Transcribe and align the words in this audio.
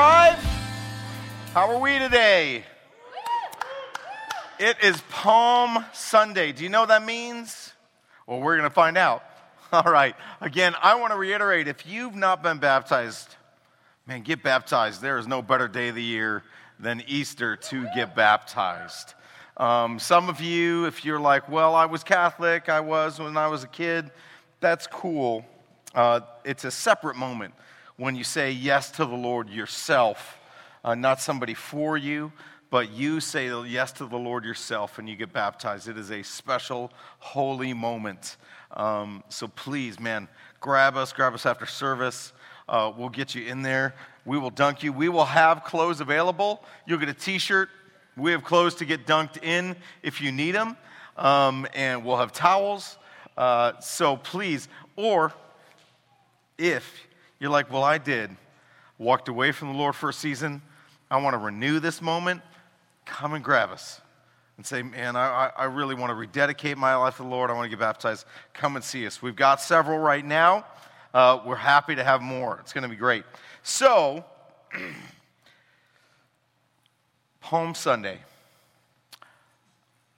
How 0.00 1.68
are 1.70 1.78
we 1.78 1.98
today? 1.98 2.64
It 4.58 4.78
is 4.82 4.98
Palm 5.10 5.84
Sunday. 5.92 6.52
Do 6.52 6.62
you 6.62 6.70
know 6.70 6.80
what 6.80 6.88
that 6.88 7.04
means? 7.04 7.74
Well, 8.26 8.40
we're 8.40 8.56
going 8.56 8.66
to 8.66 8.74
find 8.74 8.96
out. 8.96 9.22
All 9.74 9.92
right. 9.92 10.16
Again, 10.40 10.74
I 10.80 10.94
want 10.94 11.12
to 11.12 11.18
reiterate 11.18 11.68
if 11.68 11.86
you've 11.86 12.14
not 12.14 12.42
been 12.42 12.56
baptized, 12.56 13.36
man, 14.06 14.22
get 14.22 14.42
baptized. 14.42 15.02
There 15.02 15.18
is 15.18 15.26
no 15.26 15.42
better 15.42 15.68
day 15.68 15.90
of 15.90 15.96
the 15.96 16.02
year 16.02 16.44
than 16.78 17.02
Easter 17.06 17.54
to 17.56 17.86
get 17.94 18.16
baptized. 18.16 19.12
Um, 19.58 19.98
some 19.98 20.30
of 20.30 20.40
you, 20.40 20.86
if 20.86 21.04
you're 21.04 21.20
like, 21.20 21.46
well, 21.46 21.74
I 21.74 21.84
was 21.84 22.04
Catholic, 22.04 22.70
I 22.70 22.80
was 22.80 23.18
when 23.18 23.36
I 23.36 23.48
was 23.48 23.64
a 23.64 23.68
kid, 23.68 24.10
that's 24.60 24.86
cool. 24.86 25.44
Uh, 25.94 26.20
it's 26.42 26.64
a 26.64 26.70
separate 26.70 27.16
moment 27.16 27.52
when 28.00 28.16
you 28.16 28.24
say 28.24 28.50
yes 28.50 28.90
to 28.90 29.04
the 29.04 29.14
Lord 29.14 29.50
yourself, 29.50 30.38
uh, 30.82 30.94
not 30.94 31.20
somebody 31.20 31.52
for 31.52 31.98
you, 31.98 32.32
but 32.70 32.90
you 32.92 33.20
say 33.20 33.50
yes 33.64 33.92
to 33.92 34.06
the 34.06 34.16
Lord 34.16 34.42
yourself 34.42 34.98
and 34.98 35.06
you 35.06 35.16
get 35.16 35.34
baptized. 35.34 35.86
It 35.86 35.98
is 35.98 36.10
a 36.10 36.22
special, 36.22 36.90
holy 37.18 37.74
moment. 37.74 38.38
Um, 38.70 39.22
so 39.28 39.48
please, 39.48 40.00
man, 40.00 40.28
grab 40.60 40.96
us, 40.96 41.12
grab 41.12 41.34
us 41.34 41.44
after 41.44 41.66
service. 41.66 42.32
Uh, 42.66 42.90
we'll 42.96 43.10
get 43.10 43.34
you 43.34 43.44
in 43.44 43.60
there. 43.60 43.94
We 44.24 44.38
will 44.38 44.48
dunk 44.48 44.82
you. 44.82 44.94
We 44.94 45.10
will 45.10 45.26
have 45.26 45.62
clothes 45.64 46.00
available. 46.00 46.64
You'll 46.86 47.00
get 47.00 47.10
a 47.10 47.14
t 47.14 47.36
shirt. 47.36 47.68
We 48.16 48.30
have 48.30 48.44
clothes 48.44 48.76
to 48.76 48.86
get 48.86 49.06
dunked 49.06 49.44
in 49.44 49.76
if 50.02 50.22
you 50.22 50.32
need 50.32 50.52
them. 50.52 50.74
Um, 51.18 51.66
and 51.74 52.02
we'll 52.02 52.16
have 52.16 52.32
towels. 52.32 52.96
Uh, 53.36 53.78
so 53.80 54.16
please, 54.16 54.68
or 54.96 55.34
if 56.56 57.09
you're 57.40 57.50
like, 57.50 57.72
well, 57.72 57.82
I 57.82 57.98
did, 57.98 58.30
walked 58.98 59.28
away 59.28 59.50
from 59.50 59.72
the 59.72 59.78
Lord 59.78 59.96
for 59.96 60.10
a 60.10 60.12
season, 60.12 60.62
I 61.10 61.20
want 61.20 61.34
to 61.34 61.38
renew 61.38 61.80
this 61.80 62.00
moment, 62.00 62.42
come 63.04 63.34
and 63.34 63.42
grab 63.42 63.70
us 63.70 64.00
and 64.60 64.66
say, 64.66 64.82
man, 64.82 65.16
I, 65.16 65.50
I 65.56 65.64
really 65.64 65.94
want 65.94 66.10
to 66.10 66.14
rededicate 66.14 66.76
my 66.76 66.94
life 66.94 67.16
to 67.16 67.22
the 67.22 67.28
Lord. 67.28 67.50
I 67.50 67.54
want 67.54 67.64
to 67.64 67.70
get 67.70 67.80
baptized. 67.80 68.26
Come 68.52 68.76
and 68.76 68.84
see 68.84 69.06
us. 69.06 69.22
We've 69.22 69.34
got 69.34 69.58
several 69.58 69.98
right 69.98 70.22
now. 70.22 70.66
Uh, 71.14 71.40
we're 71.46 71.56
happy 71.56 71.94
to 71.94 72.04
have 72.04 72.20
more. 72.20 72.58
It's 72.60 72.74
going 72.74 72.82
to 72.82 72.88
be 72.88 72.94
great. 72.94 73.24
So, 73.62 74.22
Palm 77.40 77.74
Sunday. 77.74 78.18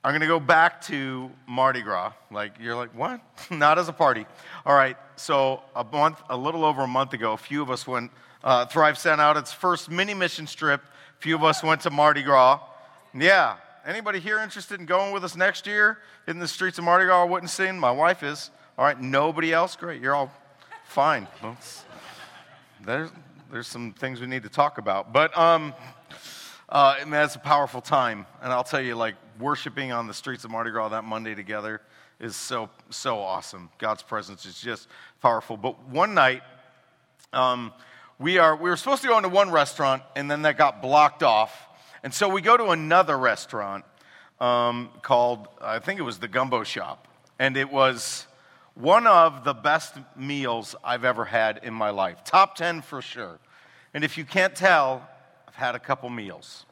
I'm 0.05 0.11
going 0.11 0.21
to 0.21 0.27
go 0.27 0.39
back 0.39 0.81
to 0.81 1.31
Mardi 1.47 1.81
Gras. 1.81 2.11
Like, 2.29 2.55
you're 2.59 2.75
like, 2.75 2.93
what? 2.93 3.21
Not 3.49 3.79
as 3.79 3.87
a 3.87 3.93
party. 3.93 4.25
All 4.65 4.75
right, 4.75 4.97
so 5.15 5.61
a 5.77 5.83
month, 5.85 6.21
a 6.29 6.35
little 6.35 6.65
over 6.65 6.81
a 6.81 6.87
month 6.87 7.13
ago, 7.13 7.31
a 7.31 7.37
few 7.37 7.61
of 7.61 7.71
us 7.71 7.87
went, 7.87 8.11
uh, 8.43 8.65
Thrive 8.65 8.97
sent 8.97 9.21
out 9.21 9.37
its 9.37 9.53
first 9.53 9.89
mini 9.89 10.13
mission 10.13 10.45
trip. 10.45 10.81
A 10.81 11.21
few 11.21 11.35
of 11.35 11.43
us 11.45 11.63
went 11.63 11.79
to 11.81 11.89
Mardi 11.89 12.21
Gras. 12.21 12.59
Yeah, 13.17 13.55
anybody 13.85 14.19
here 14.19 14.39
interested 14.39 14.77
in 14.77 14.85
going 14.85 15.13
with 15.13 15.23
us 15.23 15.37
next 15.37 15.65
year 15.65 15.99
in 16.27 16.37
the 16.37 16.49
streets 16.49 16.77
of 16.77 16.83
Mardi 16.83 17.05
Gras 17.05 17.21
I 17.21 17.29
wouldn't 17.29 17.49
sing. 17.49 17.79
My 17.79 17.91
wife 17.91 18.23
is. 18.23 18.51
All 18.77 18.83
right, 18.83 18.99
nobody 18.99 19.53
else? 19.53 19.77
Great, 19.77 20.01
you're 20.01 20.15
all 20.15 20.33
fine. 20.83 21.29
Well, 21.41 21.55
there's, 22.83 23.09
there's 23.49 23.67
some 23.67 23.93
things 23.93 24.19
we 24.19 24.27
need 24.27 24.43
to 24.43 24.49
talk 24.49 24.79
about. 24.79 25.13
But, 25.13 25.37
um, 25.37 25.73
uh, 26.73 26.95
and 26.99 27.13
that's 27.13 27.35
a 27.35 27.39
powerful 27.39 27.81
time. 27.81 28.25
And 28.41 28.51
I'll 28.51 28.63
tell 28.63 28.81
you, 28.81 28.95
like, 28.95 29.13
worshiping 29.39 29.91
on 29.91 30.07
the 30.07 30.13
streets 30.13 30.43
of 30.43 30.49
Mardi 30.49 30.71
Gras 30.71 30.89
that 30.89 31.03
Monday 31.03 31.35
together 31.35 31.81
is 32.19 32.35
so, 32.35 32.67
so 32.89 33.19
awesome. 33.19 33.69
God's 33.77 34.01
presence 34.01 34.43
is 34.47 34.59
just 34.59 34.87
powerful. 35.21 35.55
But 35.55 35.87
one 35.87 36.15
night, 36.15 36.41
um, 37.31 37.71
we, 38.17 38.39
are, 38.39 38.55
we 38.55 38.71
were 38.71 38.75
supposed 38.75 39.03
to 39.03 39.07
go 39.07 39.17
into 39.17 39.29
one 39.29 39.51
restaurant, 39.51 40.01
and 40.15 40.31
then 40.31 40.41
that 40.41 40.57
got 40.57 40.81
blocked 40.81 41.21
off. 41.21 41.67
And 42.01 42.11
so 42.11 42.27
we 42.27 42.41
go 42.41 42.57
to 42.57 42.69
another 42.69 43.19
restaurant 43.19 43.85
um, 44.41 44.89
called, 45.03 45.47
I 45.61 45.77
think 45.77 45.99
it 45.99 46.03
was 46.03 46.17
the 46.17 46.27
Gumbo 46.27 46.63
Shop. 46.63 47.07
And 47.37 47.55
it 47.55 47.71
was 47.71 48.25
one 48.73 49.05
of 49.05 49.43
the 49.43 49.53
best 49.53 49.93
meals 50.15 50.75
I've 50.83 51.05
ever 51.05 51.25
had 51.25 51.59
in 51.61 51.75
my 51.75 51.91
life. 51.91 52.23
Top 52.23 52.55
10 52.55 52.81
for 52.81 52.99
sure. 52.99 53.37
And 53.93 54.03
if 54.03 54.17
you 54.17 54.25
can't 54.25 54.55
tell, 54.55 55.07
I've 55.53 55.59
had 55.59 55.75
a 55.75 55.79
couple 55.79 56.09
meals. 56.09 56.65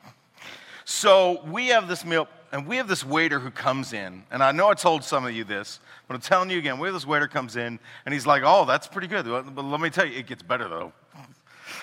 So 0.85 1.43
we 1.45 1.67
have 1.67 1.87
this 1.87 2.03
meal, 2.03 2.27
and 2.51 2.65
we 2.65 2.77
have 2.77 2.87
this 2.87 3.05
waiter 3.05 3.39
who 3.39 3.51
comes 3.51 3.93
in, 3.93 4.23
and 4.31 4.43
I 4.43 4.51
know 4.51 4.69
I 4.69 4.73
told 4.73 5.03
some 5.03 5.25
of 5.25 5.33
you 5.33 5.43
this, 5.43 5.79
but 6.07 6.15
I'm 6.15 6.21
telling 6.21 6.49
you 6.49 6.57
again, 6.57 6.79
we 6.79 6.87
have 6.87 6.95
this 6.95 7.05
waiter 7.05 7.27
comes 7.27 7.55
in, 7.55 7.79
and 8.05 8.13
he's 8.13 8.25
like, 8.25 8.41
oh, 8.43 8.65
that's 8.65 8.87
pretty 8.87 9.07
good. 9.07 9.25
But 9.25 9.63
let 9.63 9.79
me 9.79 9.89
tell 9.89 10.05
you, 10.05 10.17
it 10.17 10.25
gets 10.25 10.43
better 10.43 10.67
though. 10.67 10.93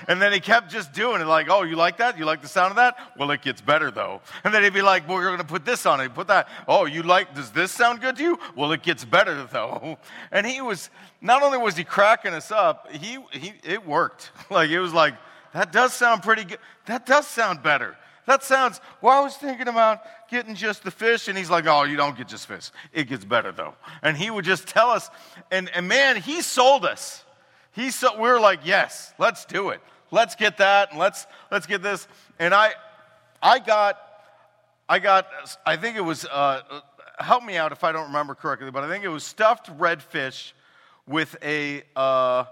And 0.06 0.20
then 0.22 0.32
he 0.32 0.38
kept 0.38 0.70
just 0.70 0.92
doing 0.92 1.20
it, 1.22 1.24
like, 1.24 1.48
oh, 1.48 1.62
you 1.62 1.74
like 1.74 1.96
that? 1.96 2.18
You 2.18 2.24
like 2.24 2.42
the 2.42 2.46
sound 2.46 2.70
of 2.70 2.76
that? 2.76 2.98
Well, 3.16 3.30
it 3.30 3.42
gets 3.42 3.60
better 3.60 3.90
though. 3.90 4.20
And 4.44 4.52
then 4.54 4.62
he'd 4.62 4.74
be 4.74 4.82
like, 4.82 5.08
well, 5.08 5.16
we're 5.16 5.24
going 5.24 5.38
to 5.38 5.44
put 5.44 5.64
this 5.64 5.86
on 5.86 6.00
it, 6.00 6.14
put 6.14 6.28
that. 6.28 6.48
Oh, 6.68 6.84
you 6.84 7.02
like, 7.02 7.34
does 7.34 7.50
this 7.50 7.72
sound 7.72 8.00
good 8.00 8.16
to 8.16 8.22
you? 8.22 8.38
Well, 8.54 8.70
it 8.72 8.82
gets 8.82 9.04
better 9.04 9.44
though. 9.52 9.98
And 10.30 10.46
he 10.46 10.60
was, 10.60 10.90
not 11.20 11.42
only 11.42 11.58
was 11.58 11.76
he 11.76 11.84
cracking 11.84 12.34
us 12.34 12.52
up, 12.52 12.92
he, 12.92 13.18
he 13.32 13.54
it 13.64 13.86
worked. 13.86 14.30
Like, 14.50 14.70
it 14.70 14.78
was 14.80 14.92
like, 14.92 15.14
that 15.52 15.72
does 15.72 15.92
sound 15.92 16.22
pretty 16.22 16.44
good. 16.44 16.58
That 16.86 17.06
does 17.06 17.26
sound 17.26 17.62
better. 17.62 17.96
That 18.26 18.42
sounds, 18.42 18.82
well, 19.00 19.18
I 19.18 19.24
was 19.24 19.34
thinking 19.36 19.68
about 19.68 20.02
getting 20.28 20.54
just 20.54 20.84
the 20.84 20.90
fish. 20.90 21.28
And 21.28 21.38
he's 21.38 21.48
like, 21.48 21.66
oh, 21.66 21.84
you 21.84 21.96
don't 21.96 22.14
get 22.16 22.28
just 22.28 22.46
fish. 22.46 22.70
It 22.92 23.08
gets 23.08 23.24
better 23.24 23.52
though. 23.52 23.74
And 24.02 24.16
he 24.16 24.30
would 24.30 24.44
just 24.44 24.68
tell 24.68 24.90
us, 24.90 25.08
and, 25.50 25.70
and 25.74 25.88
man, 25.88 26.16
he 26.16 26.42
sold 26.42 26.84
us. 26.84 27.24
He 27.72 27.90
so, 27.90 28.14
we 28.20 28.28
were 28.28 28.38
like, 28.38 28.60
yes, 28.64 29.14
let's 29.18 29.46
do 29.46 29.70
it. 29.70 29.80
Let's 30.10 30.34
get 30.34 30.58
that 30.58 30.90
and 30.90 30.98
let's, 30.98 31.26
let's 31.50 31.66
get 31.66 31.82
this. 31.82 32.06
And 32.38 32.52
I, 32.52 32.72
I 33.42 33.60
got, 33.60 33.98
I 34.88 34.98
got, 34.98 35.26
I 35.64 35.76
think 35.76 35.96
it 35.96 36.02
was, 36.02 36.26
uh, 36.26 36.62
help 37.18 37.44
me 37.44 37.56
out 37.56 37.72
if 37.72 37.82
I 37.82 37.92
don't 37.92 38.08
remember 38.08 38.34
correctly, 38.34 38.70
but 38.70 38.84
I 38.84 38.88
think 38.88 39.04
it 39.04 39.08
was 39.08 39.24
stuffed 39.24 39.70
red 39.78 40.02
fish 40.02 40.54
with 41.06 41.34
a, 41.42 41.82
uh, 41.96 42.44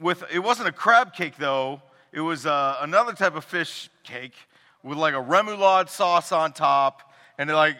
with, 0.00 0.24
it 0.32 0.38
wasn't 0.38 0.68
a 0.68 0.72
crab 0.72 1.14
cake 1.14 1.36
though. 1.38 1.82
It 2.12 2.20
was 2.20 2.46
uh, 2.46 2.76
another 2.80 3.12
type 3.12 3.34
of 3.34 3.44
fish 3.44 3.90
cake 4.02 4.34
with 4.82 4.98
like 4.98 5.14
a 5.14 5.22
remoulade 5.22 5.88
sauce 5.88 6.32
on 6.32 6.52
top 6.52 7.12
and 7.38 7.50
like 7.50 7.78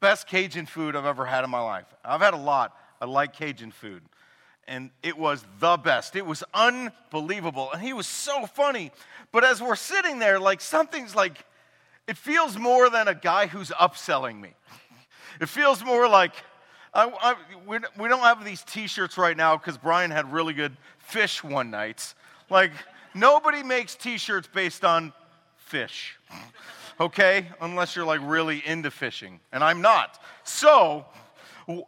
best 0.00 0.26
Cajun 0.26 0.66
food 0.66 0.96
I've 0.96 1.04
ever 1.04 1.26
had 1.26 1.44
in 1.44 1.50
my 1.50 1.60
life. 1.60 1.86
I've 2.04 2.20
had 2.20 2.34
a 2.34 2.38
lot. 2.38 2.76
I 3.00 3.04
like 3.04 3.32
Cajun 3.32 3.72
food 3.72 4.02
and 4.68 4.90
it 5.02 5.18
was 5.18 5.44
the 5.58 5.78
best. 5.78 6.14
It 6.14 6.26
was 6.26 6.44
unbelievable. 6.52 7.72
And 7.72 7.82
he 7.82 7.94
was 7.94 8.06
so 8.06 8.46
funny. 8.46 8.92
But 9.32 9.42
as 9.42 9.60
we're 9.60 9.76
sitting 9.76 10.18
there, 10.18 10.38
like 10.38 10.60
something's 10.60 11.16
like, 11.16 11.44
it 12.06 12.16
feels 12.16 12.56
more 12.56 12.90
than 12.90 13.08
a 13.08 13.14
guy 13.14 13.46
who's 13.46 13.70
upselling 13.70 14.40
me. 14.40 14.50
It 15.40 15.48
feels 15.48 15.84
more 15.84 16.08
like, 16.08 16.32
I, 16.94 17.10
I, 17.20 17.34
we, 17.66 17.78
we 17.98 18.08
don't 18.08 18.20
have 18.20 18.44
these 18.44 18.62
t 18.62 18.86
shirts 18.86 19.18
right 19.18 19.36
now 19.36 19.56
because 19.56 19.76
Brian 19.76 20.10
had 20.10 20.32
really 20.32 20.54
good 20.54 20.76
fish 20.98 21.44
one 21.44 21.70
night. 21.70 22.14
Like, 22.50 22.72
nobody 23.14 23.62
makes 23.62 23.94
t 23.94 24.18
shirts 24.18 24.48
based 24.52 24.84
on 24.84 25.12
fish, 25.56 26.16
okay? 27.00 27.48
Unless 27.60 27.96
you're 27.96 28.06
like 28.06 28.20
really 28.22 28.62
into 28.66 28.90
fishing. 28.90 29.40
And 29.52 29.62
I'm 29.62 29.82
not. 29.82 30.22
So, 30.44 31.04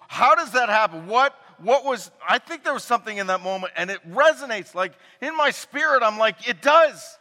how 0.08 0.34
does 0.34 0.52
that 0.52 0.68
happen? 0.68 1.06
What 1.06 1.34
what 1.62 1.84
was, 1.84 2.10
I 2.26 2.38
think 2.38 2.64
there 2.64 2.72
was 2.72 2.84
something 2.84 3.18
in 3.18 3.26
that 3.26 3.42
moment 3.42 3.72
and 3.76 3.90
it 3.90 3.98
resonates. 4.10 4.74
Like 4.74 4.94
in 5.20 5.36
my 5.36 5.50
spirit, 5.50 6.02
I'm 6.02 6.18
like, 6.18 6.48
it 6.48 6.62
does. 6.62 7.18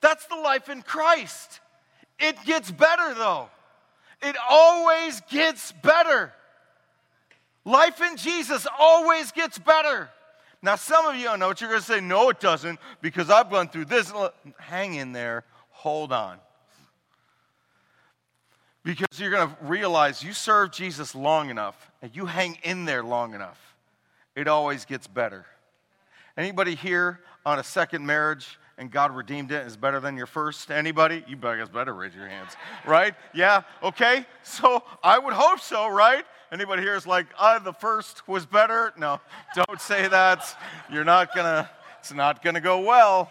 That's 0.00 0.26
the 0.26 0.36
life 0.36 0.68
in 0.68 0.82
Christ. 0.82 1.60
It 2.18 2.36
gets 2.44 2.70
better 2.70 3.14
though. 3.14 3.48
It 4.22 4.36
always 4.50 5.20
gets 5.30 5.72
better. 5.72 6.32
Life 7.64 8.00
in 8.00 8.16
Jesus 8.16 8.66
always 8.78 9.32
gets 9.32 9.58
better. 9.58 10.08
Now, 10.62 10.76
some 10.76 11.06
of 11.06 11.16
you, 11.16 11.28
I 11.28 11.36
know 11.36 11.48
what 11.48 11.60
you're 11.60 11.70
going 11.70 11.82
to 11.82 11.86
say. 11.86 12.00
No, 12.00 12.30
it 12.30 12.40
doesn't, 12.40 12.80
because 13.00 13.30
I've 13.30 13.50
gone 13.50 13.68
through 13.68 13.84
this. 13.84 14.12
Hang 14.58 14.94
in 14.94 15.12
there. 15.12 15.44
Hold 15.70 16.12
on. 16.12 16.38
Because 18.82 19.18
you're 19.18 19.30
going 19.30 19.48
to 19.48 19.56
realize 19.62 20.22
you 20.22 20.32
serve 20.32 20.72
Jesus 20.72 21.14
long 21.14 21.50
enough 21.50 21.90
and 22.00 22.14
you 22.16 22.26
hang 22.26 22.58
in 22.62 22.86
there 22.86 23.02
long 23.02 23.34
enough, 23.34 23.76
it 24.34 24.48
always 24.48 24.84
gets 24.84 25.06
better. 25.06 25.44
Anybody 26.36 26.74
here 26.74 27.20
on 27.44 27.58
a 27.58 27.64
second 27.64 28.06
marriage 28.06 28.58
and 28.78 28.90
God 28.90 29.14
redeemed 29.14 29.52
it 29.52 29.66
is 29.66 29.76
better 29.76 30.00
than 30.00 30.16
your 30.16 30.26
first? 30.26 30.70
Anybody? 30.70 31.24
You 31.28 31.36
guys 31.36 31.68
better 31.68 31.92
raise 31.92 32.14
your 32.14 32.28
hands, 32.28 32.52
right? 32.86 33.14
Yeah, 33.34 33.62
okay. 33.82 34.24
So 34.42 34.82
I 35.02 35.18
would 35.18 35.34
hope 35.34 35.60
so, 35.60 35.88
right? 35.88 36.24
Anybody 36.50 36.80
here 36.80 36.94
is 36.94 37.06
like, 37.06 37.26
uh, 37.38 37.58
the 37.58 37.74
first 37.74 38.26
was 38.26 38.46
better? 38.46 38.94
No, 38.96 39.20
don't 39.54 39.80
say 39.80 40.08
that. 40.08 40.56
You're 40.90 41.04
not 41.04 41.34
gonna, 41.34 41.68
it's 42.00 42.12
not 42.12 42.42
gonna 42.42 42.60
go 42.60 42.80
well. 42.80 43.30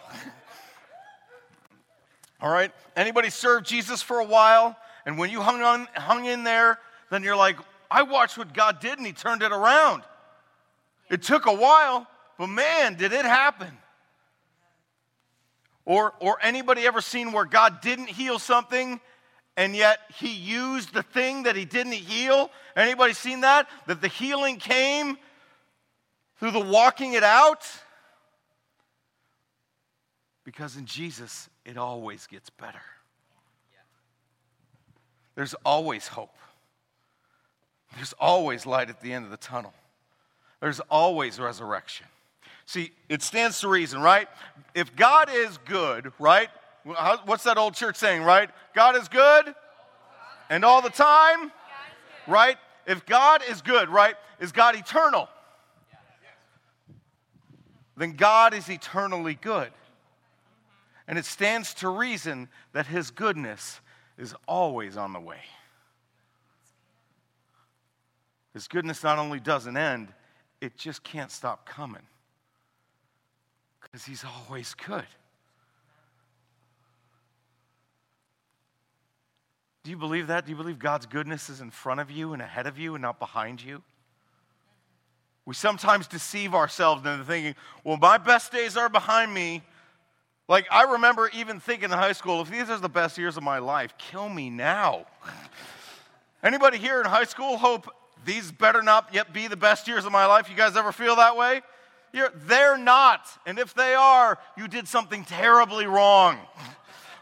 All 2.40 2.50
right? 2.50 2.70
Anybody 2.94 3.30
served 3.30 3.66
Jesus 3.66 4.02
for 4.02 4.20
a 4.20 4.24
while? 4.24 4.76
And 5.04 5.18
when 5.18 5.30
you 5.30 5.40
hung, 5.40 5.60
on, 5.62 5.88
hung 5.94 6.26
in 6.26 6.44
there, 6.44 6.78
then 7.10 7.24
you're 7.24 7.34
like, 7.34 7.56
I 7.90 8.02
watched 8.02 8.38
what 8.38 8.54
God 8.54 8.78
did 8.78 8.98
and 8.98 9.06
He 9.06 9.12
turned 9.12 9.42
it 9.42 9.50
around. 9.50 10.02
It 11.10 11.22
took 11.22 11.46
a 11.46 11.52
while, 11.52 12.06
but 12.38 12.46
man, 12.46 12.94
did 12.94 13.12
it 13.12 13.24
happen. 13.24 13.76
Or, 15.84 16.14
or 16.20 16.38
anybody 16.40 16.86
ever 16.86 17.00
seen 17.00 17.32
where 17.32 17.46
God 17.46 17.80
didn't 17.80 18.10
heal 18.10 18.38
something 18.38 19.00
and 19.58 19.74
yet 19.74 19.98
he 20.14 20.28
used 20.28 20.94
the 20.94 21.02
thing 21.02 21.42
that 21.42 21.56
he 21.56 21.64
didn't 21.64 21.92
heal? 21.92 22.48
Anybody 22.76 23.12
seen 23.12 23.40
that? 23.40 23.68
That 23.88 24.00
the 24.00 24.06
healing 24.06 24.58
came 24.58 25.18
through 26.36 26.52
the 26.52 26.60
walking 26.60 27.14
it 27.14 27.24
out? 27.24 27.66
Because 30.44 30.76
in 30.76 30.86
Jesus, 30.86 31.50
it 31.64 31.76
always 31.76 32.28
gets 32.28 32.50
better. 32.50 32.80
There's 35.34 35.54
always 35.64 36.06
hope. 36.06 36.36
There's 37.96 38.14
always 38.20 38.64
light 38.64 38.90
at 38.90 39.00
the 39.00 39.12
end 39.12 39.24
of 39.24 39.32
the 39.32 39.36
tunnel. 39.36 39.74
There's 40.60 40.78
always 40.88 41.40
resurrection. 41.40 42.06
See, 42.64 42.92
it 43.08 43.22
stands 43.22 43.60
to 43.62 43.68
reason, 43.68 44.00
right? 44.02 44.28
If 44.76 44.94
God 44.94 45.28
is 45.32 45.58
good, 45.64 46.12
right? 46.20 46.48
What's 46.84 47.44
that 47.44 47.58
old 47.58 47.74
church 47.74 47.96
saying, 47.96 48.22
right? 48.22 48.50
God 48.74 48.96
is 48.96 49.08
good 49.08 49.54
and 50.50 50.64
all 50.64 50.80
the 50.80 50.90
time, 50.90 51.52
right? 52.26 52.56
If 52.86 53.04
God 53.04 53.42
is 53.48 53.60
good, 53.62 53.88
right? 53.88 54.14
Is 54.40 54.52
God 54.52 54.76
eternal? 54.76 55.28
Then 57.96 58.12
God 58.12 58.54
is 58.54 58.68
eternally 58.68 59.34
good. 59.40 59.70
And 61.08 61.18
it 61.18 61.24
stands 61.24 61.74
to 61.74 61.88
reason 61.88 62.48
that 62.72 62.86
his 62.86 63.10
goodness 63.10 63.80
is 64.16 64.34
always 64.46 64.96
on 64.96 65.12
the 65.12 65.20
way. 65.20 65.40
His 68.54 68.68
goodness 68.68 69.02
not 69.02 69.18
only 69.18 69.40
doesn't 69.40 69.76
end, 69.76 70.08
it 70.60 70.76
just 70.76 71.02
can't 71.02 71.30
stop 71.30 71.66
coming 71.66 72.02
because 73.80 74.04
he's 74.04 74.24
always 74.24 74.74
good. 74.74 75.06
Do 79.88 79.92
you 79.92 79.96
believe 79.96 80.26
that? 80.26 80.44
Do 80.44 80.50
you 80.50 80.56
believe 80.56 80.78
God's 80.78 81.06
goodness 81.06 81.48
is 81.48 81.62
in 81.62 81.70
front 81.70 81.98
of 81.98 82.10
you 82.10 82.34
and 82.34 82.42
ahead 82.42 82.66
of 82.66 82.78
you 82.78 82.94
and 82.94 83.00
not 83.00 83.18
behind 83.18 83.64
you? 83.64 83.80
We 85.46 85.54
sometimes 85.54 86.06
deceive 86.06 86.54
ourselves 86.54 87.06
into 87.06 87.24
thinking, 87.24 87.54
well, 87.84 87.96
my 87.96 88.18
best 88.18 88.52
days 88.52 88.76
are 88.76 88.90
behind 88.90 89.32
me. 89.32 89.62
Like, 90.46 90.66
I 90.70 90.82
remember 90.92 91.30
even 91.32 91.58
thinking 91.58 91.86
in 91.86 91.96
high 91.96 92.12
school, 92.12 92.42
if 92.42 92.50
these 92.50 92.68
are 92.68 92.76
the 92.76 92.90
best 92.90 93.16
years 93.16 93.38
of 93.38 93.42
my 93.42 93.60
life, 93.60 93.94
kill 93.96 94.28
me 94.28 94.50
now. 94.50 95.06
Anybody 96.42 96.76
here 96.76 97.00
in 97.00 97.06
high 97.06 97.24
school 97.24 97.56
hope 97.56 97.90
these 98.26 98.52
better 98.52 98.82
not 98.82 99.14
yet 99.14 99.32
be 99.32 99.48
the 99.48 99.56
best 99.56 99.88
years 99.88 100.04
of 100.04 100.12
my 100.12 100.26
life? 100.26 100.50
You 100.50 100.54
guys 100.54 100.76
ever 100.76 100.92
feel 100.92 101.16
that 101.16 101.34
way? 101.34 101.62
You're, 102.12 102.30
they're 102.44 102.76
not. 102.76 103.26
And 103.46 103.58
if 103.58 103.72
they 103.72 103.94
are, 103.94 104.38
you 104.54 104.68
did 104.68 104.86
something 104.86 105.24
terribly 105.24 105.86
wrong. 105.86 106.36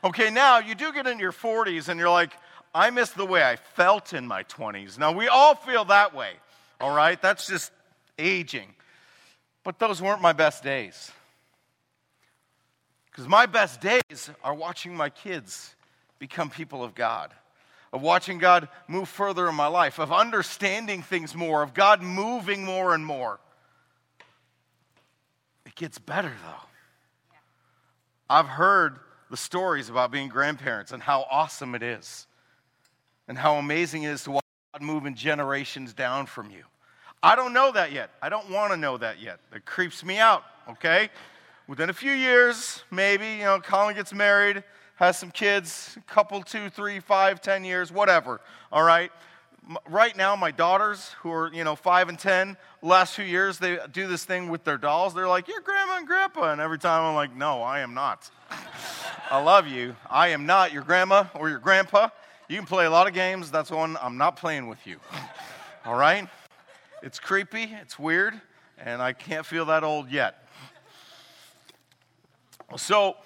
Okay, 0.04 0.30
now 0.30 0.58
you 0.58 0.76
do 0.76 0.92
get 0.92 1.08
into 1.08 1.20
your 1.20 1.32
40s 1.32 1.88
and 1.88 1.98
you're 1.98 2.10
like, 2.10 2.30
I 2.74 2.90
miss 2.90 3.10
the 3.10 3.26
way 3.26 3.42
I 3.42 3.56
felt 3.56 4.12
in 4.12 4.26
my 4.26 4.42
20s. 4.44 4.98
Now, 4.98 5.12
we 5.12 5.28
all 5.28 5.54
feel 5.54 5.84
that 5.86 6.14
way, 6.14 6.32
all 6.80 6.94
right? 6.94 7.20
That's 7.20 7.46
just 7.46 7.72
aging. 8.18 8.68
But 9.64 9.78
those 9.78 10.00
weren't 10.00 10.22
my 10.22 10.32
best 10.32 10.62
days. 10.62 11.10
Because 13.10 13.28
my 13.28 13.46
best 13.46 13.80
days 13.80 14.30
are 14.44 14.54
watching 14.54 14.94
my 14.94 15.08
kids 15.08 15.74
become 16.18 16.50
people 16.50 16.84
of 16.84 16.94
God, 16.94 17.32
of 17.92 18.02
watching 18.02 18.38
God 18.38 18.68
move 18.88 19.08
further 19.08 19.48
in 19.48 19.54
my 19.54 19.68
life, 19.68 19.98
of 19.98 20.12
understanding 20.12 21.02
things 21.02 21.34
more, 21.34 21.62
of 21.62 21.72
God 21.72 22.02
moving 22.02 22.64
more 22.64 22.94
and 22.94 23.04
more 23.04 23.40
It 25.64 25.74
gets 25.74 25.98
better, 25.98 26.32
though. 26.44 26.68
I've 28.28 28.46
heard 28.46 28.98
the 29.30 29.36
stories 29.36 29.88
about 29.88 30.10
being 30.10 30.28
grandparents 30.28 30.92
and 30.92 31.02
how 31.02 31.26
awesome 31.30 31.74
it 31.74 31.82
is, 31.82 32.25
and 33.28 33.36
how 33.38 33.56
amazing 33.56 34.04
it 34.04 34.10
is 34.10 34.24
to 34.24 34.32
watch 34.32 34.44
God 34.72 34.82
moving 34.82 35.14
generations 35.14 35.92
down 35.92 36.26
from 36.26 36.50
you. 36.50 36.64
I 37.22 37.34
don't 37.34 37.52
know 37.52 37.72
that 37.72 37.92
yet. 37.92 38.10
I 38.22 38.28
don't 38.28 38.50
want 38.50 38.72
to 38.72 38.76
know 38.76 38.96
that 38.98 39.20
yet. 39.20 39.40
It 39.52 39.64
creeps 39.64 40.04
me 40.04 40.18
out, 40.18 40.44
okay? 40.68 41.10
Within 41.66 41.90
a 41.90 41.94
few 41.94 42.12
years, 42.12 42.84
maybe, 42.90 43.26
you 43.26 43.44
know, 43.44 43.58
Colin 43.60 43.96
gets 43.96 44.12
married, 44.12 44.62
has 44.96 45.18
some 45.18 45.30
kids, 45.30 45.96
a 45.96 46.12
couple, 46.12 46.42
two, 46.42 46.68
three, 46.70 47.00
five, 47.00 47.40
ten 47.40 47.64
years, 47.64 47.90
whatever, 47.90 48.40
all 48.70 48.82
right? 48.82 49.10
right 49.88 50.16
now, 50.16 50.36
my 50.36 50.50
daughters, 50.50 51.14
who 51.20 51.30
are, 51.30 51.52
you 51.52 51.64
know, 51.64 51.74
five 51.74 52.08
and 52.08 52.18
10, 52.18 52.56
last 52.82 53.14
few 53.14 53.24
years, 53.24 53.58
they 53.58 53.78
do 53.92 54.06
this 54.06 54.24
thing 54.24 54.48
with 54.48 54.64
their 54.64 54.78
dolls. 54.78 55.14
They're 55.14 55.28
like, 55.28 55.48
You're 55.48 55.60
grandma 55.60 55.98
and 55.98 56.06
grandpa. 56.06 56.52
And 56.52 56.60
every 56.60 56.78
time 56.78 57.02
I'm 57.02 57.14
like, 57.14 57.34
No, 57.34 57.62
I 57.62 57.80
am 57.80 57.94
not. 57.94 58.30
I 59.30 59.42
love 59.42 59.66
you. 59.66 59.96
I 60.08 60.28
am 60.28 60.46
not 60.46 60.72
your 60.72 60.82
grandma 60.82 61.24
or 61.34 61.48
your 61.48 61.58
grandpa. 61.58 62.10
You 62.48 62.56
can 62.56 62.66
play 62.66 62.86
a 62.86 62.90
lot 62.90 63.08
of 63.08 63.14
games. 63.14 63.50
That's 63.50 63.70
one 63.70 63.96
I'm 64.00 64.16
not 64.16 64.36
playing 64.36 64.68
with 64.68 64.86
you. 64.86 64.98
All 65.84 65.96
right? 65.96 66.28
It's 67.02 67.18
creepy, 67.18 67.64
it's 67.64 67.98
weird, 67.98 68.40
and 68.78 69.02
I 69.02 69.12
can't 69.12 69.44
feel 69.44 69.64
that 69.66 69.84
old 69.84 70.10
yet. 70.10 70.46
So, 72.76 73.16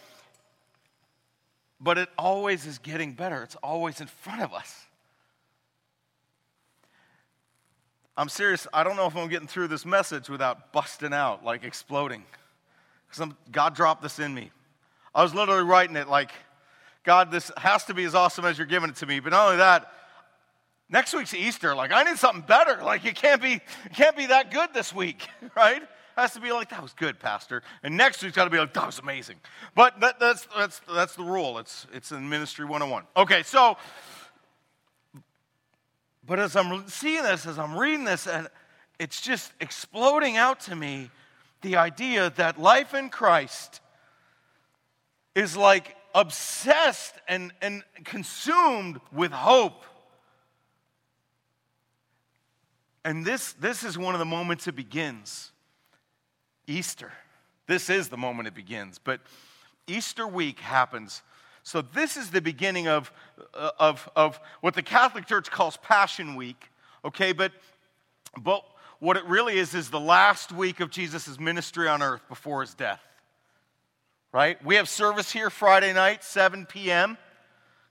but 1.80 1.98
it 1.98 2.08
always 2.18 2.66
is 2.66 2.78
getting 2.78 3.12
better. 3.12 3.42
It's 3.42 3.56
always 3.56 4.00
in 4.00 4.06
front 4.06 4.42
of 4.42 4.52
us. 4.52 4.86
I'm 8.16 8.28
serious. 8.28 8.66
I 8.74 8.84
don't 8.84 8.96
know 8.96 9.06
if 9.06 9.16
I'm 9.16 9.28
getting 9.28 9.48
through 9.48 9.68
this 9.68 9.86
message 9.86 10.28
without 10.28 10.72
busting 10.72 11.14
out, 11.14 11.44
like 11.44 11.64
exploding. 11.64 12.24
Because 13.08 13.32
God 13.50 13.74
dropped 13.74 14.02
this 14.02 14.18
in 14.18 14.34
me. 14.34 14.50
I 15.14 15.22
was 15.22 15.34
literally 15.34 15.64
writing 15.64 15.96
it 15.96 16.08
like, 16.08 16.32
God, 17.02 17.30
this 17.30 17.50
has 17.56 17.84
to 17.86 17.94
be 17.94 18.04
as 18.04 18.14
awesome 18.14 18.44
as 18.44 18.58
you're 18.58 18.66
giving 18.66 18.90
it 18.90 18.96
to 18.96 19.06
me. 19.06 19.20
But 19.20 19.30
not 19.30 19.46
only 19.46 19.58
that, 19.58 19.92
next 20.88 21.14
week's 21.14 21.34
Easter. 21.34 21.74
Like, 21.74 21.92
I 21.92 22.02
need 22.02 22.18
something 22.18 22.42
better. 22.42 22.82
Like, 22.82 23.04
it 23.04 23.14
can't 23.14 23.40
be, 23.40 23.54
it 23.54 23.94
can't 23.94 24.16
be 24.16 24.26
that 24.26 24.50
good 24.50 24.74
this 24.74 24.94
week, 24.94 25.26
right? 25.56 25.82
It 25.82 25.88
has 26.16 26.32
to 26.34 26.40
be 26.40 26.52
like, 26.52 26.70
that 26.70 26.82
was 26.82 26.92
good, 26.92 27.18
Pastor. 27.18 27.62
And 27.82 27.96
next 27.96 28.22
week's 28.22 28.36
got 28.36 28.44
to 28.44 28.50
be 28.50 28.58
like, 28.58 28.74
that 28.74 28.86
was 28.86 28.98
amazing. 28.98 29.36
But 29.74 30.00
that, 30.00 30.20
that's, 30.20 30.46
that's, 30.56 30.80
that's 30.92 31.16
the 31.16 31.24
rule. 31.24 31.58
It's, 31.58 31.86
it's 31.92 32.12
in 32.12 32.28
Ministry 32.28 32.66
101. 32.66 33.04
Okay, 33.16 33.42
so 33.42 33.76
but 36.30 36.38
as 36.38 36.54
I'm 36.54 36.86
seeing 36.86 37.24
this, 37.24 37.44
as 37.44 37.58
I'm 37.58 37.76
reading 37.76 38.04
this, 38.04 38.28
and 38.28 38.46
it's 39.00 39.20
just 39.20 39.52
exploding 39.60 40.36
out 40.36 40.60
to 40.60 40.76
me 40.76 41.10
the 41.62 41.74
idea 41.74 42.30
that 42.36 42.60
life 42.60 42.94
in 42.94 43.08
Christ 43.08 43.80
is 45.34 45.56
like 45.56 45.96
obsessed 46.14 47.14
and, 47.28 47.52
and 47.62 47.82
consumed 48.04 49.00
with 49.12 49.32
hope. 49.32 49.84
And 53.04 53.24
this, 53.24 53.52
this 53.54 53.82
is 53.82 53.96
one 53.96 54.14
of 54.14 54.18
the 54.18 54.26
moments 54.26 54.66
it 54.66 54.76
begins 54.76 55.52
Easter. 56.66 57.12
This 57.66 57.90
is 57.90 58.08
the 58.08 58.16
moment 58.16 58.48
it 58.48 58.54
begins. 58.54 58.98
But 59.02 59.20
Easter 59.86 60.26
week 60.26 60.60
happens 60.60 61.22
so, 61.62 61.82
this 61.82 62.16
is 62.16 62.30
the 62.30 62.40
beginning 62.40 62.88
of, 62.88 63.12
uh, 63.54 63.70
of, 63.78 64.08
of 64.16 64.40
what 64.60 64.74
the 64.74 64.82
Catholic 64.82 65.26
Church 65.26 65.50
calls 65.50 65.76
Passion 65.76 66.34
Week, 66.34 66.70
okay? 67.04 67.32
But, 67.32 67.52
but 68.40 68.64
what 68.98 69.16
it 69.16 69.24
really 69.26 69.58
is 69.58 69.74
is 69.74 69.90
the 69.90 70.00
last 70.00 70.52
week 70.52 70.80
of 70.80 70.90
Jesus' 70.90 71.38
ministry 71.38 71.86
on 71.86 72.02
earth 72.02 72.22
before 72.28 72.62
his 72.62 72.74
death, 72.74 73.00
right? 74.32 74.62
We 74.64 74.76
have 74.76 74.88
service 74.88 75.30
here 75.30 75.50
Friday 75.50 75.92
night, 75.92 76.24
7 76.24 76.66
p.m., 76.66 77.18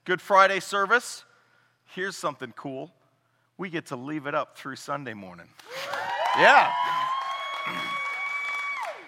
Good 0.04 0.20
Friday 0.20 0.60
service. 0.60 1.24
Here's 1.94 2.16
something 2.16 2.52
cool 2.56 2.92
we 3.58 3.68
get 3.68 3.86
to 3.86 3.96
leave 3.96 4.26
it 4.26 4.34
up 4.34 4.56
through 4.56 4.76
Sunday 4.76 5.12
morning. 5.12 5.46
Yeah. 6.38 6.72